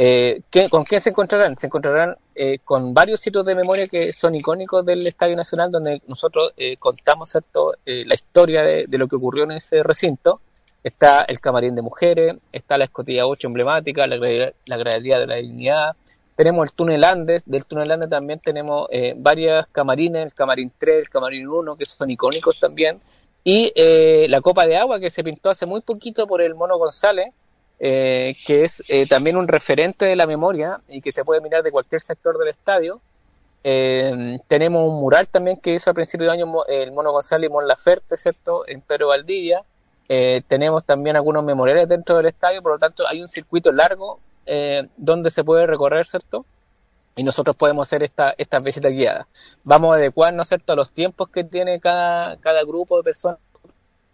Eh, 0.00 0.42
¿Con 0.70 0.84
qué 0.84 1.00
se 1.00 1.10
encontrarán? 1.10 1.58
Se 1.58 1.66
encontrarán 1.66 2.16
eh, 2.34 2.60
con 2.64 2.94
varios 2.94 3.20
sitios 3.20 3.44
de 3.44 3.54
memoria 3.54 3.88
que 3.88 4.12
son 4.12 4.34
icónicos 4.34 4.86
del 4.86 5.06
Estadio 5.06 5.36
Nacional, 5.36 5.70
donde 5.70 6.00
nosotros 6.06 6.52
eh, 6.56 6.76
contamos 6.78 7.30
¿cierto? 7.30 7.74
la 7.84 8.14
historia 8.14 8.62
de, 8.62 8.86
lo 8.90 9.06
que 9.06 9.16
ocurrió 9.16 9.44
en 9.44 9.52
ese 9.52 9.82
recinto. 9.82 10.40
Está 10.82 11.24
el 11.24 11.40
camarín 11.40 11.74
de 11.74 11.82
mujeres, 11.82 12.36
está 12.52 12.78
la 12.78 12.84
escotilla 12.84 13.26
8 13.26 13.48
emblemática, 13.48 14.06
la, 14.06 14.16
la 14.64 14.76
gradería 14.76 15.18
de 15.18 15.26
la 15.26 15.34
dignidad, 15.34 15.96
tenemos 16.38 16.68
el 16.68 16.72
túnel 16.72 17.02
Andes, 17.02 17.42
del 17.46 17.66
túnel 17.66 17.90
Andes 17.90 18.10
también 18.10 18.38
tenemos 18.38 18.86
eh, 18.92 19.12
varias 19.16 19.66
camarines, 19.72 20.24
el 20.24 20.32
camarín 20.32 20.70
3, 20.78 21.00
el 21.00 21.08
camarín 21.08 21.48
1, 21.48 21.76
que 21.76 21.84
son 21.84 22.08
icónicos 22.10 22.60
también, 22.60 23.00
y 23.42 23.72
eh, 23.74 24.26
la 24.28 24.40
copa 24.40 24.64
de 24.64 24.76
agua 24.76 25.00
que 25.00 25.10
se 25.10 25.24
pintó 25.24 25.50
hace 25.50 25.66
muy 25.66 25.80
poquito 25.80 26.28
por 26.28 26.40
el 26.40 26.54
Mono 26.54 26.78
González, 26.78 27.34
eh, 27.80 28.36
que 28.46 28.62
es 28.62 28.84
también 29.08 29.36
un 29.36 29.48
referente 29.48 30.04
de 30.04 30.14
la 30.14 30.28
memoria 30.28 30.80
y 30.86 31.00
que 31.00 31.10
se 31.10 31.24
puede 31.24 31.40
mirar 31.40 31.64
de 31.64 31.72
cualquier 31.72 32.02
sector 32.02 32.38
del 32.38 32.48
estadio. 32.48 33.00
tenemos 34.46 34.88
un 34.88 35.00
mural 35.00 35.26
también 35.26 35.56
que 35.56 35.74
hizo 35.74 35.90
a 35.90 35.94
principio 35.94 36.26
de 36.26 36.34
año 36.34 36.64
el 36.68 36.92
Mono 36.92 37.10
González 37.10 37.50
y 37.50 37.52
Mon 37.52 37.66
Laferte, 37.66 38.16
¿cierto? 38.16 38.62
En 38.68 38.80
Pedro 38.80 39.08
Valdivia. 39.08 39.64
tenemos 40.06 40.84
también 40.84 41.16
algunos 41.16 41.42
memoriales 41.42 41.88
dentro 41.88 42.16
del 42.16 42.26
estadio, 42.26 42.62
por 42.62 42.74
lo 42.74 42.78
tanto 42.78 43.08
hay 43.08 43.20
un 43.20 43.26
circuito 43.26 43.72
largo 43.72 44.20
eh, 44.48 44.88
donde 44.96 45.30
se 45.30 45.44
puede 45.44 45.66
recorrer, 45.66 46.06
¿cierto? 46.06 46.44
Y 47.16 47.22
nosotros 47.22 47.56
podemos 47.56 47.86
hacer 47.86 48.02
esta, 48.02 48.34
estas 48.38 48.62
visitas 48.62 48.92
guiadas. 48.92 49.26
Vamos 49.64 49.94
a 49.94 49.98
adecuarnos, 49.98 50.48
¿cierto?, 50.48 50.72
a 50.72 50.76
los 50.76 50.90
tiempos 50.90 51.28
que 51.28 51.44
tiene 51.44 51.80
cada, 51.80 52.36
grupo 52.64 52.96
de 52.96 53.02
personas, 53.02 53.38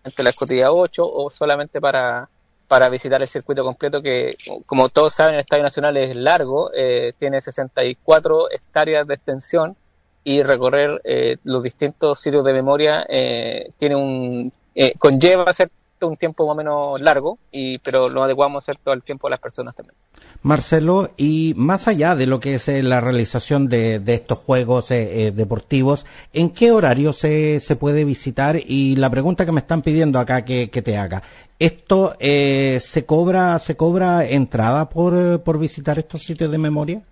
entre 0.05 0.25
la 0.25 0.31
escotilla 0.31 0.73
8 0.73 1.03
o 1.07 1.31
solamente 1.31 1.81
para, 1.81 2.29
para 2.69 2.89
visitar 2.89 3.23
el 3.23 3.29
circuito 3.29 3.65
completo 3.65 4.03
que, 4.03 4.37
como 4.67 4.89
todos 4.89 5.15
saben, 5.15 5.35
el 5.35 5.41
Estadio 5.41 5.63
Nacional 5.63 5.97
es 5.97 6.15
largo, 6.15 6.71
eh, 6.75 7.13
tiene 7.19 7.41
64 7.41 8.51
hectáreas 8.51 9.07
de 9.07 9.15
extensión 9.15 9.77
y 10.25 10.43
recorrer 10.43 11.01
eh, 11.05 11.37
los 11.45 11.63
distintos 11.63 12.19
sitios 12.19 12.45
de 12.45 12.53
memoria 12.55 13.07
eh, 13.09 13.71
tiene 13.77 13.95
un 13.95 14.53
eh, 14.75 14.95
conlleva 14.99 15.53
¿cierto? 15.53 15.75
Un 16.05 16.17
tiempo 16.17 16.47
más 16.47 16.53
o 16.53 16.57
menos 16.57 17.01
largo, 17.01 17.39
y, 17.51 17.79
pero 17.79 18.09
lo 18.09 18.23
adecuamos 18.23 18.65
¿cierto? 18.65 18.91
al 18.91 19.03
tiempo 19.03 19.27
de 19.27 19.33
las 19.33 19.41
personas 19.41 19.75
también. 19.75 19.97
Marcelo, 20.43 21.11
y 21.17 21.55
más 21.57 21.89
allá 21.89 22.15
de 22.15 22.27
lo 22.27 22.39
que 22.39 22.55
es 22.55 22.69
eh, 22.69 22.83
la 22.83 23.01
realización 23.01 23.69
de, 23.69 24.03
estos 24.07 24.39
juegos 24.39 24.91
eh, 24.91 25.29
eh, 25.29 25.31
deportivos, 25.31 26.05
¿en 26.33 26.51
qué 26.51 26.71
horario 26.71 27.13
se, 27.13 27.61
se, 27.61 27.77
puede 27.77 28.05
visitar? 28.05 28.57
Y 28.57 28.97
la 28.97 29.09
pregunta 29.09 29.47
que 29.47 29.53
me 29.53 29.61
están 29.61 29.81
pidiendo 29.83 30.19
acá 30.19 30.45
que, 30.45 30.69
te 30.69 30.99
haga, 30.99 31.23
¿esto 31.59 32.15
se 32.19 33.05
cobra 33.07 33.59
se 33.59 33.77
cobra 33.77 34.25
entrada 34.27 34.89
por, 34.91 35.43
por 35.43 35.59
visitar 35.59 35.99
estos 35.99 36.23
sitios 36.23 36.51
de 36.51 36.59
memoria? 36.59 37.03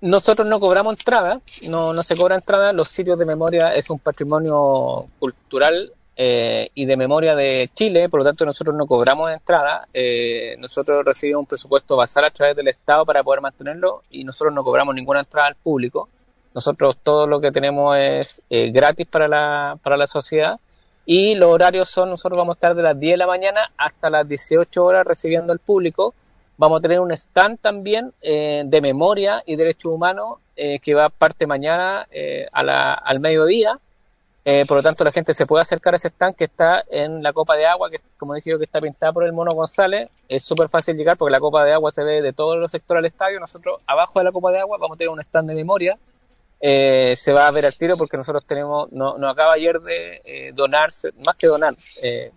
Nosotros 0.00 0.46
no 0.46 0.60
cobramos 0.60 0.92
entrada, 0.92 1.40
no, 1.62 1.92
no 1.92 2.02
se 2.04 2.16
cobra 2.16 2.36
entrada, 2.36 2.72
los 2.72 2.88
sitios 2.88 3.18
de 3.18 3.24
memoria 3.24 3.74
es 3.74 3.90
un 3.90 3.98
patrimonio 3.98 5.06
cultural 5.18 5.92
eh, 6.20 6.70
y 6.74 6.84
de 6.84 6.96
memoria 6.96 7.36
de 7.36 7.70
Chile, 7.72 8.08
por 8.08 8.18
lo 8.18 8.24
tanto 8.24 8.44
nosotros 8.44 8.74
no 8.74 8.88
cobramos 8.88 9.30
entrada, 9.30 9.86
eh, 9.94 10.56
nosotros 10.58 11.04
recibimos 11.04 11.38
un 11.38 11.46
presupuesto 11.46 11.94
basal 11.94 12.24
a 12.24 12.30
través 12.30 12.56
del 12.56 12.66
Estado 12.66 13.06
para 13.06 13.22
poder 13.22 13.40
mantenerlo 13.40 14.02
y 14.10 14.24
nosotros 14.24 14.52
no 14.52 14.64
cobramos 14.64 14.96
ninguna 14.96 15.20
entrada 15.20 15.46
al 15.46 15.54
público. 15.54 16.08
Nosotros 16.52 16.96
todo 17.04 17.28
lo 17.28 17.40
que 17.40 17.52
tenemos 17.52 17.96
es 17.96 18.42
eh, 18.50 18.72
gratis 18.72 19.06
para 19.06 19.28
la, 19.28 19.78
para 19.80 19.96
la 19.96 20.08
sociedad 20.08 20.58
y 21.06 21.36
los 21.36 21.52
horarios 21.52 21.88
son, 21.88 22.10
nosotros 22.10 22.36
vamos 22.36 22.54
a 22.54 22.56
estar 22.56 22.74
de 22.74 22.82
las 22.82 22.98
10 22.98 23.12
de 23.12 23.16
la 23.16 23.28
mañana 23.28 23.70
hasta 23.76 24.10
las 24.10 24.28
18 24.28 24.84
horas 24.84 25.06
recibiendo 25.06 25.52
al 25.52 25.60
público. 25.60 26.14
Vamos 26.56 26.80
a 26.80 26.82
tener 26.82 26.98
un 26.98 27.12
stand 27.12 27.60
también 27.60 28.12
de 28.20 28.80
memoria 28.82 29.44
y 29.46 29.54
derechos 29.54 29.92
humanos 29.92 30.38
que 30.56 30.94
va 30.94 31.10
parte 31.10 31.46
mañana 31.46 32.08
a 32.50 32.62
la, 32.64 32.94
al 32.94 33.20
mediodía 33.20 33.78
eh, 34.44 34.64
por 34.66 34.78
lo 34.78 34.82
tanto, 34.82 35.04
la 35.04 35.12
gente 35.12 35.34
se 35.34 35.46
puede 35.46 35.62
acercar 35.62 35.94
a 35.94 35.96
ese 35.96 36.08
stand 36.08 36.34
que 36.34 36.44
está 36.44 36.84
en 36.88 37.22
la 37.22 37.32
copa 37.32 37.56
de 37.56 37.66
agua, 37.66 37.90
que 37.90 38.00
como 38.16 38.34
dije 38.34 38.50
yo, 38.50 38.58
que 38.58 38.64
está 38.64 38.80
pintada 38.80 39.12
por 39.12 39.24
el 39.24 39.32
Mono 39.32 39.52
González. 39.52 40.08
Es 40.28 40.44
súper 40.44 40.68
fácil 40.68 40.96
llegar 40.96 41.16
porque 41.16 41.32
la 41.32 41.40
copa 41.40 41.64
de 41.64 41.72
agua 41.72 41.90
se 41.90 42.02
ve 42.02 42.22
de 42.22 42.32
todos 42.32 42.56
los 42.56 42.70
sectores 42.70 43.02
del 43.02 43.12
estadio. 43.12 43.40
Nosotros, 43.40 43.80
abajo 43.86 44.18
de 44.18 44.24
la 44.24 44.32
copa 44.32 44.50
de 44.50 44.60
agua, 44.60 44.78
vamos 44.80 44.94
a 44.94 44.98
tener 44.98 45.10
un 45.10 45.20
stand 45.20 45.48
de 45.48 45.54
memoria. 45.54 45.98
Eh, 46.60 47.14
se 47.16 47.32
va 47.32 47.46
a 47.46 47.50
ver 47.50 47.66
al 47.66 47.76
tiro 47.76 47.96
porque 47.96 48.16
nosotros 48.16 48.44
tenemos, 48.44 48.90
no, 48.90 49.18
nos 49.18 49.32
acaba 49.32 49.52
ayer 49.52 49.80
de 49.80 50.22
eh, 50.24 50.52
donar, 50.54 50.90
más 51.24 51.36
que 51.36 51.46
donar, 51.46 51.74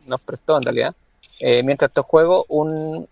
nos 0.06 0.22
prestó 0.22 0.58
en 0.58 0.64
realidad, 0.64 0.94
mientras 1.64 1.90
estos 1.90 2.06
juegos, 2.06 2.46
un, 2.50 3.08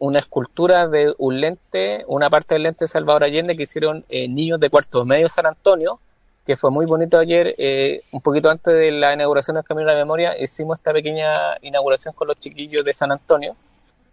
una 0.00 0.18
escultura 0.18 0.88
de 0.88 1.12
un 1.18 1.40
lente, 1.40 2.04
una 2.06 2.30
parte 2.30 2.54
del 2.54 2.62
lente 2.62 2.84
de 2.84 2.88
Salvador 2.88 3.24
Allende 3.24 3.56
que 3.56 3.64
hicieron 3.64 4.04
niños 4.08 4.58
de 4.58 4.70
cuarto 4.70 5.04
medio 5.04 5.28
San 5.28 5.44
Antonio 5.44 5.98
que 6.44 6.56
fue 6.56 6.70
muy 6.70 6.86
bonito 6.86 7.18
ayer, 7.18 7.54
eh, 7.58 8.00
un 8.12 8.20
poquito 8.20 8.50
antes 8.50 8.74
de 8.74 8.90
la 8.90 9.14
inauguración 9.14 9.54
del 9.54 9.64
Camino 9.64 9.88
de 9.88 9.94
la 9.94 9.98
Memoria, 9.98 10.38
hicimos 10.38 10.78
esta 10.78 10.92
pequeña 10.92 11.56
inauguración 11.62 12.14
con 12.14 12.28
los 12.28 12.38
chiquillos 12.38 12.84
de 12.84 12.92
San 12.92 13.12
Antonio 13.12 13.56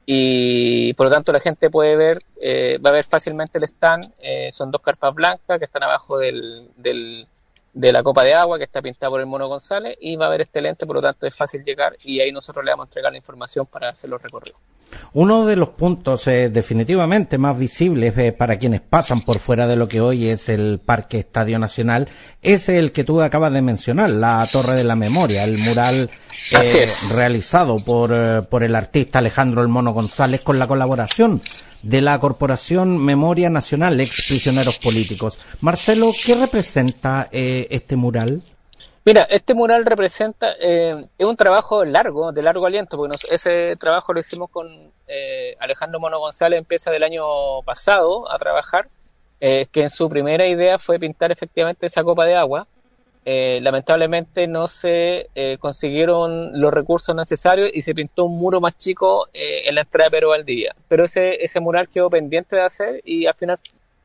y 0.05 0.93
por 0.93 1.07
lo 1.07 1.11
tanto 1.11 1.31
la 1.31 1.39
gente 1.39 1.69
puede 1.69 1.95
ver, 1.95 2.19
eh, 2.41 2.79
va 2.83 2.89
a 2.89 2.93
ver 2.93 3.03
fácilmente 3.03 3.57
el 3.57 3.65
stand, 3.65 4.11
eh, 4.21 4.49
son 4.53 4.71
dos 4.71 4.81
carpas 4.81 5.13
blancas 5.13 5.59
que 5.59 5.65
están 5.65 5.83
abajo 5.83 6.17
del, 6.17 6.69
del, 6.77 7.27
de 7.73 7.91
la 7.91 8.03
copa 8.03 8.23
de 8.23 8.33
agua 8.33 8.57
que 8.57 8.65
está 8.65 8.81
pintada 8.81 9.09
por 9.09 9.19
el 9.19 9.25
Mono 9.25 9.47
González 9.47 9.97
y 10.01 10.15
va 10.15 10.25
a 10.25 10.27
haber 10.27 10.41
este 10.41 10.61
lente, 10.61 10.85
por 10.85 10.97
lo 10.97 11.01
tanto 11.01 11.25
es 11.25 11.35
fácil 11.35 11.63
llegar 11.63 11.95
y 12.03 12.19
ahí 12.19 12.31
nosotros 12.31 12.65
le 12.65 12.71
vamos 12.71 12.85
a 12.85 12.87
entregar 12.89 13.11
la 13.11 13.17
información 13.17 13.65
para 13.65 13.89
hacer 13.89 14.09
los 14.09 14.21
recorridos. 14.21 14.59
Uno 15.13 15.45
de 15.45 15.55
los 15.55 15.69
puntos 15.69 16.27
eh, 16.27 16.49
definitivamente 16.49 17.37
más 17.37 17.57
visibles 17.57 18.17
eh, 18.17 18.33
para 18.33 18.59
quienes 18.59 18.81
pasan 18.81 19.21
por 19.21 19.39
fuera 19.39 19.65
de 19.65 19.77
lo 19.77 19.87
que 19.87 20.01
hoy 20.01 20.27
es 20.27 20.49
el 20.49 20.81
Parque 20.83 21.19
Estadio 21.19 21.59
Nacional 21.59 22.09
es 22.41 22.67
el 22.67 22.91
que 22.91 23.05
tú 23.05 23.21
acabas 23.21 23.53
de 23.53 23.61
mencionar, 23.61 24.09
la 24.09 24.45
Torre 24.51 24.73
de 24.73 24.83
la 24.83 24.97
Memoria, 24.97 25.45
el 25.45 25.57
mural 25.59 26.09
eh, 26.51 26.87
realizado 27.13 27.79
por, 27.79 28.47
por 28.47 28.63
el 28.63 28.75
artista 28.75 29.19
Alejandro 29.19 29.61
El 29.61 29.69
Mono 29.69 29.93
González 29.93 30.41
con 30.41 30.59
la 30.59 30.67
colaboración 30.67 31.41
de 31.83 32.01
la 32.01 32.19
Corporación 32.19 32.97
Memoria 32.97 33.49
Nacional, 33.49 33.99
ex 33.99 34.27
prisioneros 34.27 34.77
políticos. 34.77 35.37
Marcelo, 35.61 36.11
¿qué 36.25 36.35
representa 36.35 37.27
este 37.31 37.95
mural? 37.95 38.41
Mira, 39.03 39.23
este 39.23 39.55
mural 39.55 39.83
representa, 39.83 40.53
eh, 40.59 41.07
es 41.17 41.25
un 41.25 41.35
trabajo 41.35 41.83
largo, 41.83 42.31
de 42.31 42.43
largo 42.43 42.67
aliento, 42.67 42.97
porque 42.97 43.17
ese 43.31 43.75
trabajo 43.77 44.13
lo 44.13 44.19
hicimos 44.19 44.51
con 44.51 44.91
eh, 45.07 45.55
Alejandro 45.59 45.99
Mono 45.99 46.19
González, 46.19 46.59
empieza 46.59 46.91
del 46.91 47.01
año 47.01 47.23
pasado 47.65 48.31
a 48.31 48.37
trabajar, 48.37 48.89
eh, 49.39 49.65
que 49.71 49.81
en 49.81 49.89
su 49.89 50.07
primera 50.07 50.45
idea 50.45 50.77
fue 50.77 50.99
pintar 50.99 51.31
efectivamente 51.31 51.87
esa 51.87 52.03
copa 52.03 52.27
de 52.27 52.35
agua. 52.35 52.67
Lamentablemente 53.25 54.47
no 54.47 54.67
se 54.67 55.29
consiguieron 55.59 56.59
los 56.59 56.73
recursos 56.73 57.15
necesarios 57.15 57.69
y 57.73 57.81
se 57.81 57.93
pintó 57.93 58.25
un 58.25 58.37
muro 58.37 58.59
más 58.59 58.77
chico 58.77 59.27
en 59.33 59.75
la 59.75 59.81
entrada 59.81 60.09
de 60.09 60.17
Perú. 60.17 60.31
Pero 60.87 61.03
ese, 61.03 61.43
ese 61.43 61.59
mural 61.59 61.89
quedó 61.89 62.09
pendiente 62.09 62.55
de 62.55 62.63
hacer 62.63 63.01
y 63.05 63.27
al 63.27 63.35
final 63.35 63.59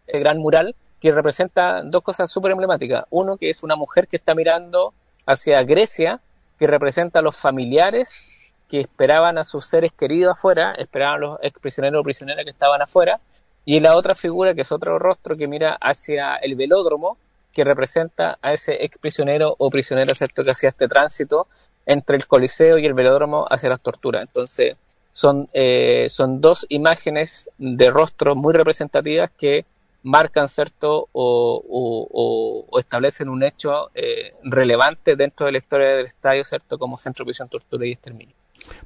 el 0.07 0.21
gran 0.21 0.39
mural 0.39 0.75
que 1.01 1.13
representa 1.13 1.83
dos 1.83 2.03
cosas 2.03 2.31
súper 2.31 2.53
emblemáticas. 2.53 3.05
Uno, 3.11 3.37
que 3.37 3.51
es 3.51 3.63
una 3.63 3.77
mujer 3.77 4.09
que 4.09 4.17
está 4.17 4.35
mirando 4.35 4.93
hacia 5.27 5.63
Grecia, 5.63 6.21
que 6.59 6.67
representa 6.67 7.19
a 7.19 7.23
los 7.23 7.37
familiares 7.37 8.33
que 8.69 8.81
esperaban 8.81 9.39
a 9.39 9.45
sus 9.45 9.67
seres 9.67 9.93
queridos 9.93 10.33
afuera, 10.33 10.75
esperaban 10.77 11.17
a 11.17 11.19
los 11.19 11.39
ex 11.43 11.59
prisioneros 11.61 12.01
o 12.01 12.03
prisioneras 12.03 12.45
que 12.45 12.51
estaban 12.51 12.83
afuera, 12.83 13.21
y 13.65 13.81
la 13.81 13.97
otra 13.97 14.15
figura, 14.15 14.55
que 14.55 14.63
es 14.63 14.73
otro 14.73 14.99
rostro 14.99 15.37
que 15.37 15.47
mira 15.47 15.77
hacia 15.81 16.37
el 16.37 16.57
velódromo, 16.57 17.17
que 17.57 17.65
representa 17.65 18.39
a 18.43 18.53
ese 18.53 18.85
ex 18.85 18.99
prisionero 18.99 19.55
o 19.57 19.71
prisionera, 19.71 20.15
¿cierto?, 20.15 20.45
que 20.45 20.51
hacía 20.51 20.69
este 20.69 20.89
tránsito 20.89 21.47
entre 21.87 22.19
el 22.19 22.27
Coliseo 22.27 22.77
y 22.77 22.85
el 22.85 22.93
velódromo 22.93 23.47
hacia 23.49 23.71
las 23.71 23.81
torturas. 23.81 24.25
Entonces, 24.25 24.77
son, 25.11 25.49
eh, 25.55 26.07
son 26.11 26.43
dos 26.43 26.67
imágenes 26.69 27.49
de 27.57 27.91
rostro 27.91 28.37
muy 28.37 28.53
representativas 28.53 29.31
que 29.31 29.65
marcan, 30.03 30.51
¿cierto? 30.51 31.09
O, 31.13 32.67
establecen 32.79 33.31
un 33.31 33.43
hecho 33.43 33.89
eh, 33.95 34.35
relevante 34.43 35.17
dentro 35.17 35.47
de 35.47 35.53
la 35.53 35.59
historia 35.59 35.97
del 35.97 36.07
estadio, 36.09 36.45
¿cierto? 36.45 36.79
Como 36.79 36.99
centro 36.99 37.25
de 37.25 37.29
prisión, 37.29 37.49
tortura 37.49 37.87
y 37.87 37.93
exterminio. 37.93 38.35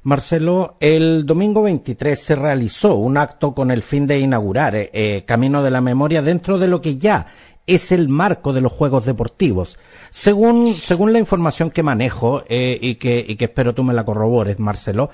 Marcelo, 0.03 0.77
el 0.79 1.25
domingo 1.25 1.63
23 1.63 2.19
se 2.19 2.35
realizó 2.35 2.95
un 2.95 3.17
acto 3.17 3.53
con 3.53 3.71
el 3.71 3.83
fin 3.83 4.07
de 4.07 4.19
inaugurar 4.19 4.73
eh, 4.75 5.23
Camino 5.25 5.63
de 5.63 5.71
la 5.71 5.81
Memoria 5.81 6.21
dentro 6.21 6.57
de 6.57 6.67
lo 6.67 6.81
que 6.81 6.97
ya 6.97 7.27
es 7.75 7.91
el 7.91 8.09
marco 8.09 8.53
de 8.53 8.61
los 8.61 8.71
Juegos 8.71 9.05
Deportivos. 9.05 9.79
Según, 10.09 10.73
según 10.73 11.13
la 11.13 11.19
información 11.19 11.71
que 11.71 11.83
manejo 11.83 12.43
eh, 12.47 12.77
y, 12.81 12.95
que, 12.95 13.23
y 13.27 13.35
que 13.35 13.45
espero 13.45 13.73
tú 13.73 13.83
me 13.83 13.93
la 13.93 14.03
corrobores, 14.03 14.59
Marcelo, 14.59 15.09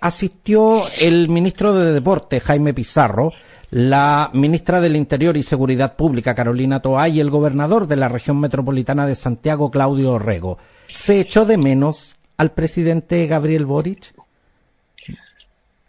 asistió 0.00 0.82
el 1.00 1.28
ministro 1.28 1.72
de 1.72 1.92
Deporte, 1.92 2.40
Jaime 2.40 2.74
Pizarro, 2.74 3.32
la 3.74 4.30
ministra 4.32 4.80
del 4.80 4.94
Interior 4.94 5.36
y 5.36 5.42
Seguridad 5.42 5.96
Pública, 5.96 6.36
Carolina 6.36 6.80
Toá, 6.80 7.08
y 7.08 7.18
el 7.18 7.28
gobernador 7.28 7.88
de 7.88 7.96
la 7.96 8.06
región 8.06 8.38
metropolitana 8.38 9.04
de 9.04 9.16
Santiago, 9.16 9.72
Claudio 9.72 10.12
Orrego. 10.12 10.58
¿Se 10.86 11.18
echó 11.18 11.44
de 11.44 11.56
menos 11.56 12.14
al 12.36 12.52
presidente 12.52 13.26
Gabriel 13.26 13.66
Boric? 13.66 14.14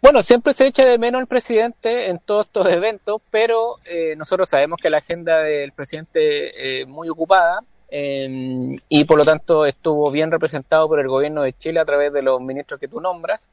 Bueno, 0.06 0.22
siempre 0.22 0.52
se 0.52 0.68
echa 0.68 0.84
de 0.88 0.98
menos 0.98 1.20
al 1.20 1.26
presidente 1.26 2.08
en 2.08 2.20
todos 2.20 2.46
estos 2.46 2.68
eventos, 2.68 3.20
pero 3.28 3.74
eh, 3.86 4.14
nosotros 4.14 4.48
sabemos 4.48 4.78
que 4.80 4.88
la 4.88 4.98
agenda 4.98 5.40
del 5.40 5.72
presidente 5.72 6.82
es 6.82 6.86
muy 6.86 7.08
ocupada 7.08 7.64
em, 7.88 8.76
y 8.88 9.04
por 9.04 9.18
lo 9.18 9.24
tanto 9.24 9.66
estuvo 9.66 10.12
bien 10.12 10.30
representado 10.30 10.86
por 10.86 11.00
el 11.00 11.08
gobierno 11.08 11.42
de 11.42 11.54
Chile 11.54 11.80
a 11.80 11.84
través 11.84 12.12
de 12.12 12.22
los 12.22 12.40
ministros 12.40 12.78
que 12.78 12.86
tú 12.86 13.00
nombras, 13.00 13.48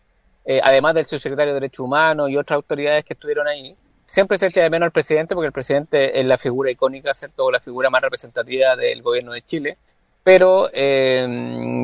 eh, 0.46 0.62
además 0.64 0.94
del 0.94 1.06
subsecretario 1.06 1.56
de 1.56 1.60
Derechos 1.60 1.86
Humanos 1.86 2.30
y 2.30 2.38
otras 2.38 2.58
autoridades 2.58 3.04
que 3.04 3.14
estuvieron 3.14 3.48
ahí. 3.48 3.76
Siempre 4.06 4.38
se 4.38 4.46
echa 4.46 4.62
de 4.62 4.70
menos 4.70 4.86
al 4.86 4.92
presidente 4.92 5.34
porque 5.34 5.48
el 5.48 5.54
presidente 5.54 6.20
es 6.20 6.26
la 6.28 6.38
figura 6.38 6.70
icónica, 6.70 7.16
¿cierto? 7.16 7.46
O 7.46 7.52
la 7.52 7.62
figura 7.62 7.90
más 7.90 8.04
representativa 8.04 8.76
del 8.76 9.02
gobierno 9.02 9.34
de 9.34 9.42
Chile 9.42 9.78
pero 10.24 10.70
eh, 10.72 11.28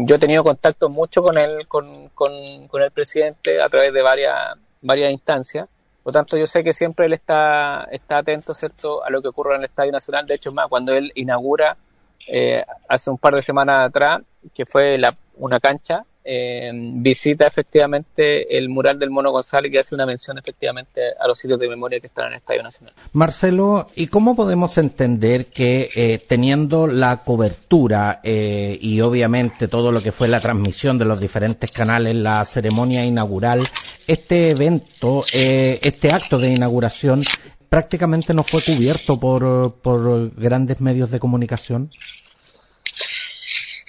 yo 0.05 0.15
he 0.15 0.19
tenido 0.19 0.43
contacto 0.43 0.89
mucho 0.89 1.21
con 1.21 1.37
él, 1.37 1.67
con, 1.67 2.09
con, 2.09 2.31
el 2.33 2.91
presidente 2.91 3.61
a 3.61 3.67
través 3.67 3.93
de 3.93 4.01
varias, 4.01 4.57
varias 4.81 5.11
instancias. 5.11 5.67
Por 6.03 6.13
tanto, 6.13 6.37
yo 6.37 6.47
sé 6.47 6.63
que 6.63 6.73
siempre 6.73 7.05
él 7.05 7.13
está, 7.13 7.87
está 7.91 8.19
atento, 8.19 8.53
¿cierto?, 8.53 9.03
a 9.03 9.09
lo 9.09 9.21
que 9.21 9.27
ocurre 9.27 9.55
en 9.55 9.61
el 9.61 9.65
Estadio 9.65 9.91
Nacional. 9.91 10.25
De 10.25 10.35
hecho, 10.35 10.53
más, 10.53 10.69
cuando 10.69 10.93
él 10.93 11.11
inaugura 11.15 11.75
eh, 12.27 12.63
hace 12.87 13.09
un 13.09 13.17
par 13.17 13.35
de 13.35 13.41
semanas 13.41 13.79
atrás, 13.79 14.21
que 14.53 14.65
fue 14.65 14.97
la, 14.97 15.13
una 15.35 15.59
cancha, 15.59 16.05
eh, 16.31 16.71
visita 16.73 17.47
efectivamente 17.47 18.55
el 18.55 18.69
mural 18.69 18.99
del 18.99 19.09
Mono 19.09 19.31
González 19.31 19.71
que 19.71 19.79
hace 19.79 19.95
una 19.95 20.05
mención 20.05 20.37
efectivamente 20.37 21.01
a 21.19 21.27
los 21.27 21.39
sitios 21.39 21.59
de 21.59 21.67
memoria 21.67 21.99
que 21.99 22.05
están 22.05 22.27
en 22.27 22.33
el 22.33 22.37
Estadio 22.37 22.61
Nacional. 22.61 22.93
Marcelo, 23.13 23.87
¿y 23.95 24.07
cómo 24.07 24.35
podemos 24.35 24.77
entender 24.77 25.47
que 25.47 25.89
eh, 25.95 26.23
teniendo 26.27 26.85
la 26.85 27.17
cobertura 27.17 28.19
eh, 28.23 28.77
y 28.79 29.01
obviamente 29.01 29.67
todo 29.67 29.91
lo 29.91 30.01
que 30.01 30.11
fue 30.11 30.27
la 30.27 30.39
transmisión 30.39 30.99
de 30.99 31.05
los 31.05 31.19
diferentes 31.19 31.71
canales, 31.71 32.15
la 32.15 32.45
ceremonia 32.45 33.03
inaugural, 33.03 33.67
este 34.05 34.51
evento, 34.51 35.23
este 35.33 36.11
acto 36.11 36.37
de 36.37 36.49
inauguración 36.49 37.23
prácticamente 37.69 38.33
no 38.33 38.43
fue 38.43 38.61
cubierto 38.61 39.19
por, 39.19 39.73
por 39.81 40.31
grandes 40.35 40.79
medios 40.79 41.09
de 41.09 41.19
comunicación? 41.19 41.91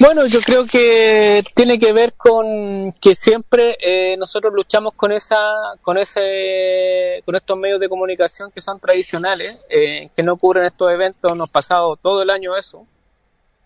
Bueno, 0.00 0.24
yo 0.24 0.40
creo 0.40 0.64
que 0.64 1.44
tiene 1.54 1.78
que 1.78 1.92
ver 1.92 2.14
con 2.14 2.90
que 3.02 3.14
siempre 3.14 3.76
eh, 3.82 4.16
nosotros 4.16 4.50
luchamos 4.54 4.94
con 4.94 5.12
esa, 5.12 5.36
con 5.82 5.98
ese, 5.98 7.22
con 7.26 7.36
estos 7.36 7.58
medios 7.58 7.78
de 7.78 7.90
comunicación 7.90 8.50
que 8.50 8.62
son 8.62 8.80
tradicionales, 8.80 9.60
eh, 9.68 10.08
que 10.16 10.22
no 10.22 10.38
cubren 10.38 10.64
estos 10.64 10.90
eventos. 10.90 11.36
Nos 11.36 11.50
ha 11.50 11.52
pasado 11.52 11.96
todo 11.96 12.22
el 12.22 12.30
año 12.30 12.56
eso. 12.56 12.86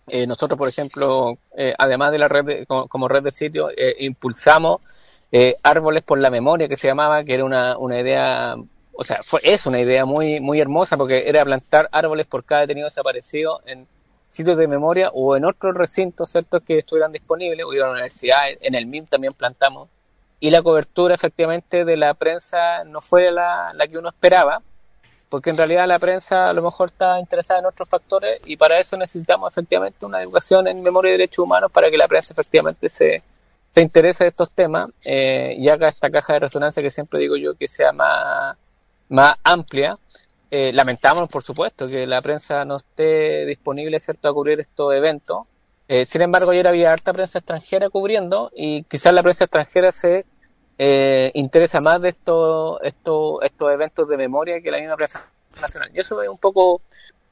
Eh, 0.07 0.27
nosotros, 0.27 0.57
por 0.57 0.67
ejemplo, 0.67 1.37
además 1.77 2.11
de 2.11 2.17
la 2.17 2.27
red, 2.27 2.65
como, 2.67 3.07
red 3.07 3.23
de 3.23 3.31
sitios, 3.31 3.71
impulsamos 3.99 4.81
árboles 5.63 6.03
por 6.03 6.19
la 6.19 6.29
memoria, 6.29 6.67
que 6.67 6.75
se 6.75 6.87
llamaba, 6.87 7.23
que 7.23 7.33
era 7.33 7.45
una, 7.45 7.77
una 7.77 8.01
idea, 8.01 8.55
o 8.91 9.03
sea, 9.05 9.21
fue, 9.23 9.39
es 9.41 9.65
una 9.67 9.79
idea 9.79 10.03
muy, 10.03 10.41
muy 10.41 10.59
hermosa 10.59 10.97
porque 10.97 11.29
era 11.29 11.45
plantar 11.45 11.87
árboles 11.93 12.25
por 12.25 12.43
cada 12.43 12.61
detenido 12.61 12.87
desaparecido 12.87 13.61
en 13.65 13.87
sitios 14.27 14.57
de 14.57 14.67
memoria 14.67 15.09
o 15.13 15.35
en 15.35 15.45
otros 15.45 15.75
recintos, 15.75 16.29
¿cierto?, 16.29 16.61
que 16.61 16.79
estuvieran 16.79 17.11
disponibles, 17.11 17.65
o 17.65 17.73
en 17.73 17.79
la 17.79 17.91
universidad, 17.91 18.41
en 18.59 18.75
el 18.75 18.87
MIM 18.87 19.05
también 19.05 19.33
plantamos, 19.33 19.89
y 20.39 20.49
la 20.49 20.61
cobertura 20.61 21.15
efectivamente 21.15 21.85
de 21.85 21.97
la 21.97 22.13
prensa 22.13 22.83
no 22.83 23.01
fue 23.01 23.31
la, 23.31 23.71
la 23.73 23.87
que 23.87 23.97
uno 23.97 24.09
esperaba, 24.09 24.61
porque 25.29 25.49
en 25.49 25.57
realidad 25.57 25.87
la 25.87 25.99
prensa 25.99 26.49
a 26.49 26.53
lo 26.53 26.61
mejor 26.61 26.89
está 26.89 27.19
interesada 27.19 27.59
en 27.59 27.65
otros 27.65 27.89
factores 27.89 28.39
y 28.45 28.57
para 28.57 28.79
eso 28.79 28.95
necesitamos 28.95 29.51
efectivamente 29.51 30.05
una 30.05 30.21
educación 30.21 30.67
en 30.67 30.81
memoria 30.81 31.09
y 31.09 31.11
derechos 31.13 31.43
humanos 31.43 31.71
para 31.71 31.89
que 31.89 31.97
la 31.97 32.07
prensa 32.07 32.33
efectivamente 32.33 32.87
se, 32.89 33.23
se 33.71 33.81
interese 33.81 34.23
de 34.23 34.29
estos 34.29 34.51
temas 34.51 34.89
eh, 35.03 35.55
y 35.57 35.67
haga 35.67 35.89
esta 35.89 36.09
caja 36.09 36.33
de 36.33 36.39
resonancia 36.39 36.81
que 36.81 36.91
siempre 36.91 37.19
digo 37.19 37.35
yo 37.35 37.55
que 37.55 37.67
sea 37.67 37.91
más, 37.91 38.55
más 39.09 39.35
amplia 39.43 39.97
eh, 40.51 40.71
lamentamos, 40.73 41.29
por 41.29 41.43
supuesto, 41.43 41.87
que 41.87 42.05
la 42.05 42.21
prensa 42.21 42.65
no 42.65 42.77
esté 42.77 43.45
disponible, 43.45 43.99
¿cierto?, 43.99 44.27
a 44.27 44.33
cubrir 44.33 44.59
estos 44.59 44.93
eventos. 44.93 45.43
Eh, 45.87 46.05
sin 46.05 46.21
embargo, 46.21 46.51
ayer 46.51 46.67
había 46.67 46.91
harta 46.91 47.13
prensa 47.13 47.39
extranjera 47.39 47.89
cubriendo 47.89 48.51
y 48.55 48.83
quizás 48.83 49.13
la 49.13 49.23
prensa 49.23 49.45
extranjera 49.45 49.91
se 49.91 50.25
eh, 50.77 51.31
interesa 51.35 51.79
más 51.81 52.01
de 52.01 52.09
estos, 52.09 52.79
estos, 52.83 53.43
estos 53.43 53.71
eventos 53.71 54.07
de 54.07 54.17
memoria 54.17 54.61
que 54.61 54.71
la 54.71 54.79
misma 54.79 54.95
prensa 54.95 55.25
nacional. 55.61 55.91
Y 55.93 55.99
eso 55.99 56.21
es 56.21 56.29
un 56.29 56.37
poco, 56.37 56.81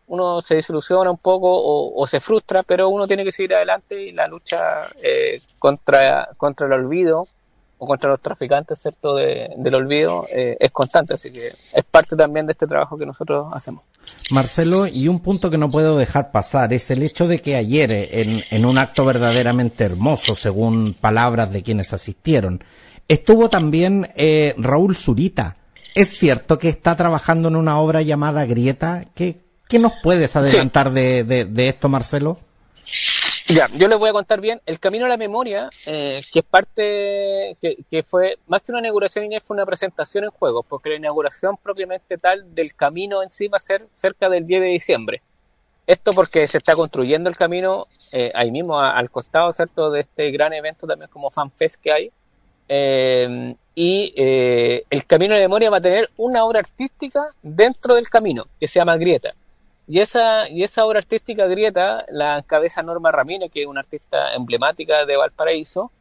uno 0.07 0.41
se 0.41 0.55
disoluciona 0.55 1.09
un 1.09 1.17
poco 1.17 1.49
o, 1.51 2.05
se 2.07 2.19
frustra, 2.19 2.63
pero 2.63 2.89
uno 2.89 3.07
tiene 3.07 3.23
que 3.23 3.31
seguir 3.31 3.55
adelante 3.55 4.01
y 4.01 4.11
la 4.11 4.27
lucha 4.27 4.81
eh, 5.03 5.41
contra, 5.59 6.29
contra 6.37 6.67
el 6.67 6.73
olvido 6.73 7.27
contra 7.85 8.09
los 8.09 8.21
traficantes, 8.21 8.79
¿cierto?, 8.79 9.15
del 9.15 9.75
olvido 9.75 10.25
eh, 10.33 10.57
es 10.59 10.71
constante, 10.71 11.13
así 11.13 11.31
que 11.31 11.47
es 11.47 11.83
parte 11.89 12.15
también 12.15 12.45
de 12.45 12.51
este 12.51 12.67
trabajo 12.67 12.97
que 12.97 13.05
nosotros 13.05 13.47
hacemos. 13.53 13.83
Marcelo, 14.31 14.87
y 14.87 15.07
un 15.07 15.19
punto 15.19 15.49
que 15.49 15.57
no 15.57 15.71
puedo 15.71 15.97
dejar 15.97 16.31
pasar 16.31 16.73
es 16.73 16.91
el 16.91 17.03
hecho 17.03 17.27
de 17.27 17.39
que 17.39 17.55
ayer, 17.55 17.91
en, 17.91 18.41
en 18.51 18.65
un 18.65 18.77
acto 18.77 19.05
verdaderamente 19.05 19.83
hermoso, 19.83 20.35
según 20.35 20.93
palabras 20.93 21.51
de 21.51 21.63
quienes 21.63 21.93
asistieron, 21.93 22.63
estuvo 23.07 23.49
también 23.49 24.09
eh, 24.15 24.55
Raúl 24.57 24.95
Zurita. 24.97 25.57
¿Es 25.95 26.09
cierto 26.17 26.57
que 26.57 26.69
está 26.69 26.95
trabajando 26.95 27.47
en 27.49 27.55
una 27.55 27.79
obra 27.79 28.01
llamada 28.01 28.45
Grieta? 28.45 29.05
¿Qué, 29.13 29.41
qué 29.69 29.77
nos 29.79 29.93
puedes 30.01 30.35
adelantar 30.35 30.91
de, 30.91 31.23
de 31.23 31.67
esto, 31.67 31.87
Marcelo? 31.87 32.39
Ya, 33.53 33.67
yo 33.77 33.87
les 33.87 33.99
voy 33.99 34.09
a 34.09 34.13
contar 34.13 34.41
bien. 34.41 34.61
El 34.65 34.79
Camino 34.79 35.05
a 35.05 35.07
la 35.09 35.17
Memoria, 35.17 35.69
eh, 35.85 36.23
que 36.31 36.39
es 36.39 36.45
parte, 36.45 37.55
que, 37.61 38.03
fue, 38.03 38.39
más 38.47 38.63
que 38.63 38.71
una 38.71 38.79
inauguración, 38.79 39.29
fue 39.43 39.55
una 39.55 39.65
presentación 39.65 40.23
en 40.23 40.31
juegos, 40.31 40.65
porque 40.67 40.89
la 40.89 40.95
inauguración 40.95 41.57
propiamente 41.57 42.17
tal 42.17 42.55
del 42.55 42.73
camino 42.73 43.21
en 43.21 43.29
sí 43.29 43.47
va 43.47 43.57
a 43.57 43.59
ser 43.59 43.85
cerca 43.91 44.27
del 44.27 44.47
10 44.47 44.61
de 44.61 44.67
diciembre. 44.67 45.21
Esto 45.85 46.13
porque 46.13 46.47
se 46.47 46.57
está 46.57 46.75
construyendo 46.75 47.29
el 47.29 47.37
camino 47.37 47.85
eh, 48.11 48.31
ahí 48.33 48.49
mismo, 48.49 48.79
al 48.79 49.11
costado, 49.11 49.53
¿cierto?, 49.53 49.91
de 49.91 50.01
este 50.01 50.31
gran 50.31 50.51
evento 50.53 50.87
también 50.87 51.11
como 51.11 51.29
FanFest 51.29 51.75
que 51.79 51.91
hay. 51.91 52.11
Eh, 52.67 53.55
y 53.75 54.13
el 54.15 55.05
Camino 55.05 55.35
a 55.35 55.37
la 55.37 55.43
Memoria 55.43 55.69
va 55.69 55.77
a 55.77 55.81
tener 55.81 56.09
una 56.17 56.43
obra 56.43 56.61
artística 56.61 57.29
dentro 57.43 57.95
del 57.95 58.09
camino, 58.09 58.47
que 58.59 58.67
se 58.67 58.79
llama 58.79 58.97
Grieta. 58.97 59.35
Y 59.87 59.99
esa, 59.99 60.47
y 60.49 60.63
esa 60.63 60.85
obra 60.85 60.99
artística 60.99 61.45
grieta 61.47 62.05
la 62.09 62.37
encabeza 62.37 62.81
Norma 62.81 63.11
Ramírez, 63.11 63.51
que 63.51 63.63
es 63.63 63.67
una 63.67 63.81
artista 63.81 64.33
emblemática 64.33 65.05
de 65.05 65.17
Valparaíso, 65.17 65.91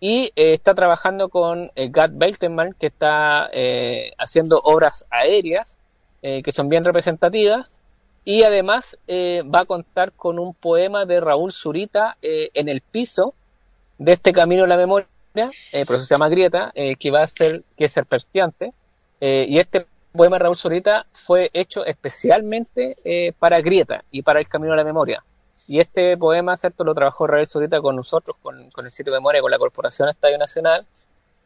y 0.00 0.32
eh, 0.36 0.54
está 0.54 0.74
trabajando 0.74 1.28
con 1.28 1.70
eh, 1.74 1.88
Gad 1.90 2.10
Beltenman, 2.14 2.74
que 2.74 2.88
está 2.88 3.48
eh, 3.52 4.12
haciendo 4.18 4.60
obras 4.64 5.04
aéreas, 5.10 5.78
que 6.22 6.50
son 6.50 6.68
bien 6.68 6.84
representativas, 6.84 7.78
y 8.24 8.42
además 8.42 8.98
va 9.08 9.60
a 9.60 9.64
contar 9.64 10.10
con 10.10 10.40
un 10.40 10.54
poema 10.54 11.04
de 11.04 11.20
Raúl 11.20 11.52
Zurita 11.52 12.16
en 12.20 12.68
el 12.68 12.80
piso 12.80 13.32
de 13.98 14.14
este 14.14 14.32
Camino 14.32 14.64
a 14.64 14.66
la 14.66 14.76
Memoria, 14.76 15.06
por 15.86 15.94
eso 15.94 16.04
se 16.04 16.12
llama 16.12 16.28
Grieta, 16.28 16.72
que 16.74 17.10
va 17.12 17.22
a 17.22 17.28
ser, 17.28 17.62
que 17.76 17.84
es 17.84 17.92
serpenteante, 17.92 18.72
y 19.20 19.56
este 19.58 19.86
poema 20.16 20.36
de 20.36 20.44
Raúl 20.44 20.56
Zurita 20.56 21.06
fue 21.12 21.50
hecho 21.52 21.84
especialmente 21.84 22.96
eh, 23.04 23.32
para 23.38 23.60
Grieta 23.60 24.04
y 24.10 24.22
para 24.22 24.40
el 24.40 24.48
Camino 24.48 24.72
a 24.72 24.76
la 24.76 24.84
Memoria. 24.84 25.22
Y 25.68 25.80
este 25.80 26.16
poema, 26.16 26.56
¿cierto? 26.56 26.84
Lo 26.84 26.94
trabajó 26.94 27.26
Raúl 27.26 27.46
Zurita 27.46 27.80
con 27.80 27.96
nosotros, 27.96 28.36
con, 28.42 28.58
el 28.60 28.90
sitio 28.90 29.12
de 29.12 29.18
memoria, 29.18 29.40
con 29.40 29.50
la 29.50 29.58
Corporación 29.58 30.08
Estadio 30.08 30.38
Nacional, 30.38 30.86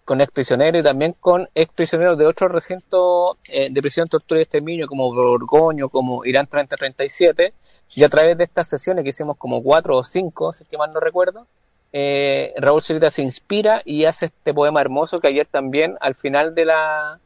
con 0.05 0.21
exprisioneros 0.21 0.81
y 0.81 0.85
también 0.85 1.15
con 1.19 1.49
exprisioneros 1.55 2.19
de 2.19 2.27
otros 2.27 2.51
recintos 2.51 3.37
eh, 3.49 3.69
de 3.71 3.81
prisión, 3.83 4.07
tortura 4.09 4.41
y 4.41 4.43
exterminio, 4.43 4.87
como 4.87 5.13
Borgoño, 5.15 5.89
como 5.89 6.25
Irán 6.25 6.47
3037. 6.47 7.55
Y 7.97 8.05
a 8.05 8.09
través 8.09 8.37
de 8.39 8.45
estas 8.45 8.69
sesiones 8.69 9.03
que 9.05 9.11
hicimos 9.11 9.37
como 9.37 9.63
cuatro 9.63 9.97
o 9.97 10.05
cinco, 10.05 10.53
si 10.53 10.63
es 10.63 10.69
que 10.69 10.77
mal 10.77 10.93
no 10.93 11.01
recuerdo, 11.01 11.47
eh, 11.93 12.55
Raúl 12.57 12.83
Zurita 12.83 13.11
se 13.11 13.23
inspira 13.23 13.83
y 13.85 14.05
hace 14.05 14.27
este 14.27 14.55
poema 14.55 14.81
hermoso 14.81 15.19
que 15.19 15.29
ayer 15.29 15.47
también, 15.47 15.97
al 16.01 16.15
final 16.15 16.55
de 16.55 16.67
la, 16.67 17.21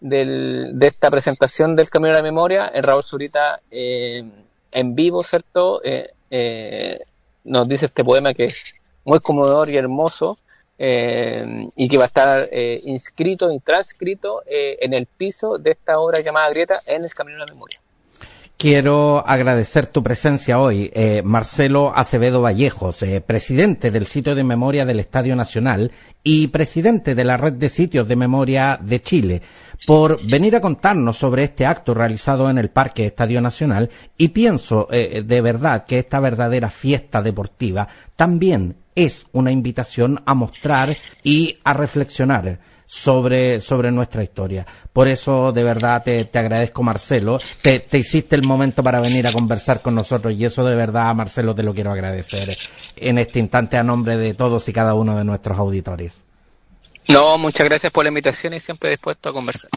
del, 0.00 0.78
de 0.78 0.86
esta 0.86 1.10
presentación 1.10 1.76
del 1.76 1.90
Camino 1.90 2.14
a 2.14 2.18
la 2.18 2.22
Memoria, 2.22 2.66
el 2.68 2.82
Raúl 2.82 3.04
Zurita 3.04 3.60
eh, 3.70 4.24
en 4.72 4.94
vivo, 4.94 5.22
¿cierto? 5.22 5.82
Eh, 5.84 6.10
eh, 6.30 7.00
nos 7.44 7.68
dice 7.68 7.86
este 7.86 8.04
poema 8.04 8.34
que 8.34 8.46
es 8.46 8.74
muy 9.04 9.20
conmovedor 9.20 9.68
y 9.70 9.76
hermoso 9.76 10.38
y 10.82 11.88
que 11.88 11.98
va 11.98 12.04
a 12.04 12.06
estar 12.06 12.48
inscrito 12.84 13.52
y 13.52 13.58
transcrito 13.60 14.42
en 14.46 14.94
el 14.94 15.04
piso 15.04 15.58
de 15.58 15.72
esta 15.72 15.98
obra 15.98 16.20
llamada 16.20 16.48
Grieta 16.48 16.80
en 16.86 17.04
el 17.04 17.12
Camino 17.12 17.36
a 17.36 17.40
la 17.40 17.52
Memoria. 17.52 17.78
Quiero 18.60 19.26
agradecer 19.26 19.86
tu 19.86 20.02
presencia 20.02 20.60
hoy, 20.60 20.90
eh, 20.92 21.22
Marcelo 21.24 21.94
Acevedo 21.96 22.42
Vallejos, 22.42 23.02
eh, 23.02 23.22
presidente 23.22 23.90
del 23.90 24.04
sitio 24.04 24.34
de 24.34 24.44
memoria 24.44 24.84
del 24.84 25.00
Estadio 25.00 25.34
Nacional 25.34 25.92
y 26.22 26.48
presidente 26.48 27.14
de 27.14 27.24
la 27.24 27.38
red 27.38 27.54
de 27.54 27.70
sitios 27.70 28.06
de 28.06 28.16
memoria 28.16 28.78
de 28.78 29.00
Chile, 29.00 29.40
por 29.86 30.22
venir 30.26 30.56
a 30.56 30.60
contarnos 30.60 31.16
sobre 31.16 31.44
este 31.44 31.66
acto 31.66 31.94
realizado 31.94 32.50
en 32.50 32.58
el 32.58 32.70
Parque 32.70 33.06
Estadio 33.06 33.40
Nacional 33.40 33.90
y 34.16 34.28
pienso 34.28 34.86
eh, 34.90 35.22
de 35.24 35.40
verdad 35.40 35.86
que 35.86 35.98
esta 35.98 36.20
verdadera 36.20 36.70
fiesta 36.70 37.22
deportiva 37.22 37.88
también 38.16 38.76
es 38.94 39.26
una 39.32 39.52
invitación 39.52 40.22
a 40.26 40.34
mostrar 40.34 40.94
y 41.22 41.58
a 41.64 41.72
reflexionar 41.72 42.58
sobre, 42.86 43.60
sobre 43.60 43.92
nuestra 43.92 44.24
historia. 44.24 44.66
Por 44.92 45.06
eso, 45.06 45.52
de 45.52 45.62
verdad, 45.62 46.02
te, 46.02 46.24
te 46.24 46.38
agradezco, 46.40 46.82
Marcelo. 46.82 47.38
Te, 47.62 47.78
te, 47.78 47.98
hiciste 47.98 48.34
el 48.34 48.42
momento 48.42 48.82
para 48.82 49.00
venir 49.00 49.28
a 49.28 49.32
conversar 49.32 49.80
con 49.80 49.94
nosotros 49.94 50.34
y 50.34 50.44
eso 50.44 50.64
de 50.64 50.74
verdad, 50.74 51.14
Marcelo, 51.14 51.54
te 51.54 51.62
lo 51.62 51.72
quiero 51.72 51.92
agradecer 51.92 52.56
en 52.96 53.18
este 53.18 53.38
instante 53.38 53.76
a 53.76 53.84
nombre 53.84 54.16
de 54.16 54.34
todos 54.34 54.68
y 54.68 54.72
cada 54.72 54.94
uno 54.94 55.16
de 55.16 55.24
nuestros 55.24 55.56
auditores. 55.56 56.24
No, 57.12 57.38
muchas 57.38 57.68
gracias 57.68 57.92
por 57.92 58.04
la 58.04 58.08
invitación 58.08 58.54
y 58.54 58.60
siempre 58.60 58.90
dispuesto 58.90 59.28
a 59.28 59.32
conversar. 59.32 59.70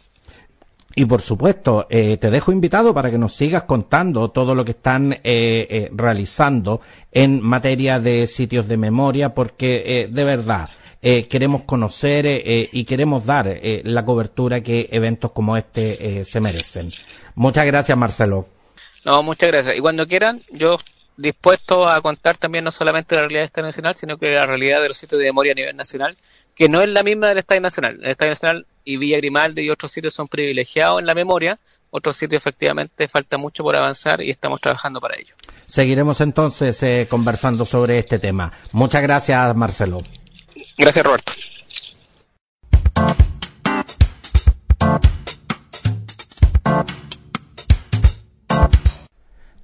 Y 0.95 1.05
por 1.05 1.21
supuesto, 1.21 1.87
eh, 1.89 2.17
te 2.17 2.29
dejo 2.29 2.51
invitado 2.51 2.93
para 2.93 3.09
que 3.09 3.17
nos 3.17 3.33
sigas 3.33 3.63
contando 3.63 4.29
todo 4.29 4.53
lo 4.53 4.63
que 4.63 4.71
están 4.71 5.13
eh, 5.13 5.19
eh, 5.23 5.89
realizando 5.91 6.81
en 7.11 7.41
materia 7.41 7.99
de 7.99 8.27
sitios 8.27 8.67
de 8.67 8.77
memoria, 8.77 9.33
porque 9.33 9.83
eh, 9.85 10.07
de 10.07 10.23
verdad, 10.23 10.69
eh, 11.01 11.27
queremos 11.27 11.63
conocer 11.63 12.25
y 12.25 12.83
queremos 12.85 13.25
dar 13.25 13.47
eh, 13.47 13.81
la 13.83 14.05
cobertura 14.05 14.61
que 14.61 14.87
eventos 14.91 15.31
como 15.31 15.57
este 15.57 16.19
eh, 16.19 16.23
se 16.23 16.39
merecen. 16.39 16.89
Muchas 17.35 17.65
gracias, 17.65 17.97
Marcelo. 17.97 18.47
No, 19.03 19.21
muchas 19.23 19.49
gracias. 19.49 19.75
Y 19.75 19.79
cuando 19.79 20.07
quieran, 20.07 20.39
yo 20.51 20.77
dispuesto 21.17 21.89
a 21.89 21.99
contar 22.01 22.37
también 22.37 22.63
no 22.63 22.71
solamente 22.71 23.15
la 23.15 23.21
realidad 23.21 23.43
internacional, 23.43 23.95
sino 23.95 24.17
que 24.17 24.27
la 24.33 24.45
realidad 24.45 24.81
de 24.81 24.87
los 24.87 24.97
sitios 24.97 25.19
de 25.19 25.25
memoria 25.25 25.51
a 25.51 25.55
nivel 25.55 25.75
nacional, 25.75 26.15
que 26.55 26.69
no 26.69 26.81
es 26.81 26.89
la 26.89 27.03
misma 27.03 27.27
del 27.27 27.39
Estadio 27.39 27.61
Nacional. 27.61 27.99
El 28.01 28.11
Estadio 28.11 28.31
Nacional 28.31 28.65
y 28.83 28.97
Villa 28.97 29.17
Grimaldi 29.17 29.63
y 29.63 29.69
otros 29.69 29.91
sitios 29.91 30.13
son 30.13 30.27
privilegiados 30.27 30.99
en 30.99 31.05
la 31.05 31.15
memoria, 31.15 31.59
otros 31.89 32.15
sitios 32.15 32.41
efectivamente 32.41 33.07
falta 33.07 33.37
mucho 33.37 33.63
por 33.63 33.75
avanzar 33.75 34.21
y 34.21 34.29
estamos 34.29 34.59
trabajando 34.59 34.99
para 34.99 35.15
ello. 35.17 35.35
Seguiremos 35.65 36.21
entonces 36.21 36.81
eh, 36.83 37.07
conversando 37.09 37.65
sobre 37.65 37.99
este 37.99 38.19
tema. 38.19 38.51
Muchas 38.71 39.01
gracias, 39.01 39.55
Marcelo. 39.55 40.01
Gracias, 40.77 41.05
Roberto. 41.05 41.33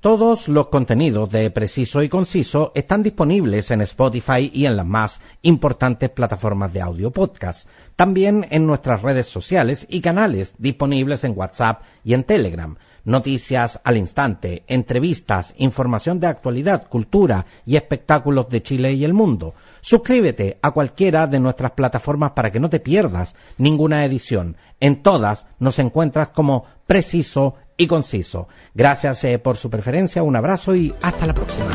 Todos 0.02 0.48
los 0.48 0.70
contenidos 0.70 1.30
de 1.30 1.52
Preciso 1.52 2.02
y 2.02 2.08
Conciso 2.08 2.72
están 2.74 3.04
disponibles 3.04 3.70
en 3.70 3.82
Spotify 3.82 4.50
y 4.54 4.66
en 4.66 4.78
las 4.78 4.86
más 4.86 5.20
importantes 5.42 6.10
plataformas 6.10 6.72
de 6.72 6.80
audio 6.80 7.12
podcast. 7.12 7.68
También 7.98 8.48
en 8.50 8.66
nuestras 8.66 9.02
redes 9.02 9.28
sociales 9.28 9.86
y 9.90 10.00
canales 10.00 10.54
disponibles 10.58 11.26
en 11.26 11.38
WhatsApp 11.38 11.84
y 12.06 12.14
en 12.14 12.24
Telegram 12.24 12.78
noticias 13.04 13.80
al 13.84 13.98
instante, 13.98 14.64
entrevistas, 14.68 15.54
información 15.58 16.20
de 16.20 16.28
actualidad, 16.28 16.88
cultura 16.88 17.46
y 17.66 17.76
espectáculos 17.76 18.50
de 18.50 18.62
Chile 18.62 18.94
y 18.94 19.04
el 19.04 19.14
mundo. 19.14 19.54
Suscríbete 19.82 20.60
a 20.62 20.72
cualquiera 20.72 21.28
de 21.28 21.40
nuestras 21.40 21.72
plataformas 21.72 22.32
para 22.32 22.52
que 22.52 22.60
no 22.60 22.70
te 22.70 22.80
pierdas 22.80 23.36
ninguna 23.58 24.06
edición. 24.06 24.58
En 24.80 25.02
todas 25.02 25.48
nos 25.60 25.80
encuentras 25.80 26.30
como 26.30 26.66
preciso 26.88 27.56
y 27.80 27.88
conciso. 27.88 28.48
Gracias 28.76 29.24
eh, 29.24 29.40
por 29.40 29.58
su 29.58 29.72
preferencia, 29.72 30.22
un 30.22 30.36
abrazo 30.36 30.76
y 30.76 30.94
hasta 31.02 31.26
la 31.26 31.34
próxima. 31.34 31.72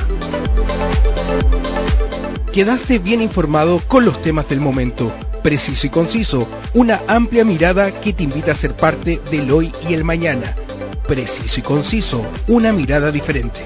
Quedaste 2.52 3.00
bien 3.00 3.20
informado 3.20 3.80
con 3.88 4.04
los 4.04 4.22
temas 4.22 4.48
del 4.48 4.60
momento. 4.60 5.12
Preciso 5.42 5.88
y 5.88 5.90
conciso, 5.90 6.46
una 6.72 7.00
amplia 7.08 7.44
mirada 7.44 7.90
que 7.90 8.12
te 8.12 8.22
invita 8.22 8.52
a 8.52 8.54
ser 8.54 8.76
parte 8.76 9.20
del 9.30 9.50
hoy 9.50 9.72
y 9.88 9.94
el 9.94 10.04
mañana. 10.04 10.54
Preciso 11.08 11.58
y 11.58 11.62
conciso, 11.64 12.24
una 12.46 12.72
mirada 12.72 13.10
diferente. 13.10 13.60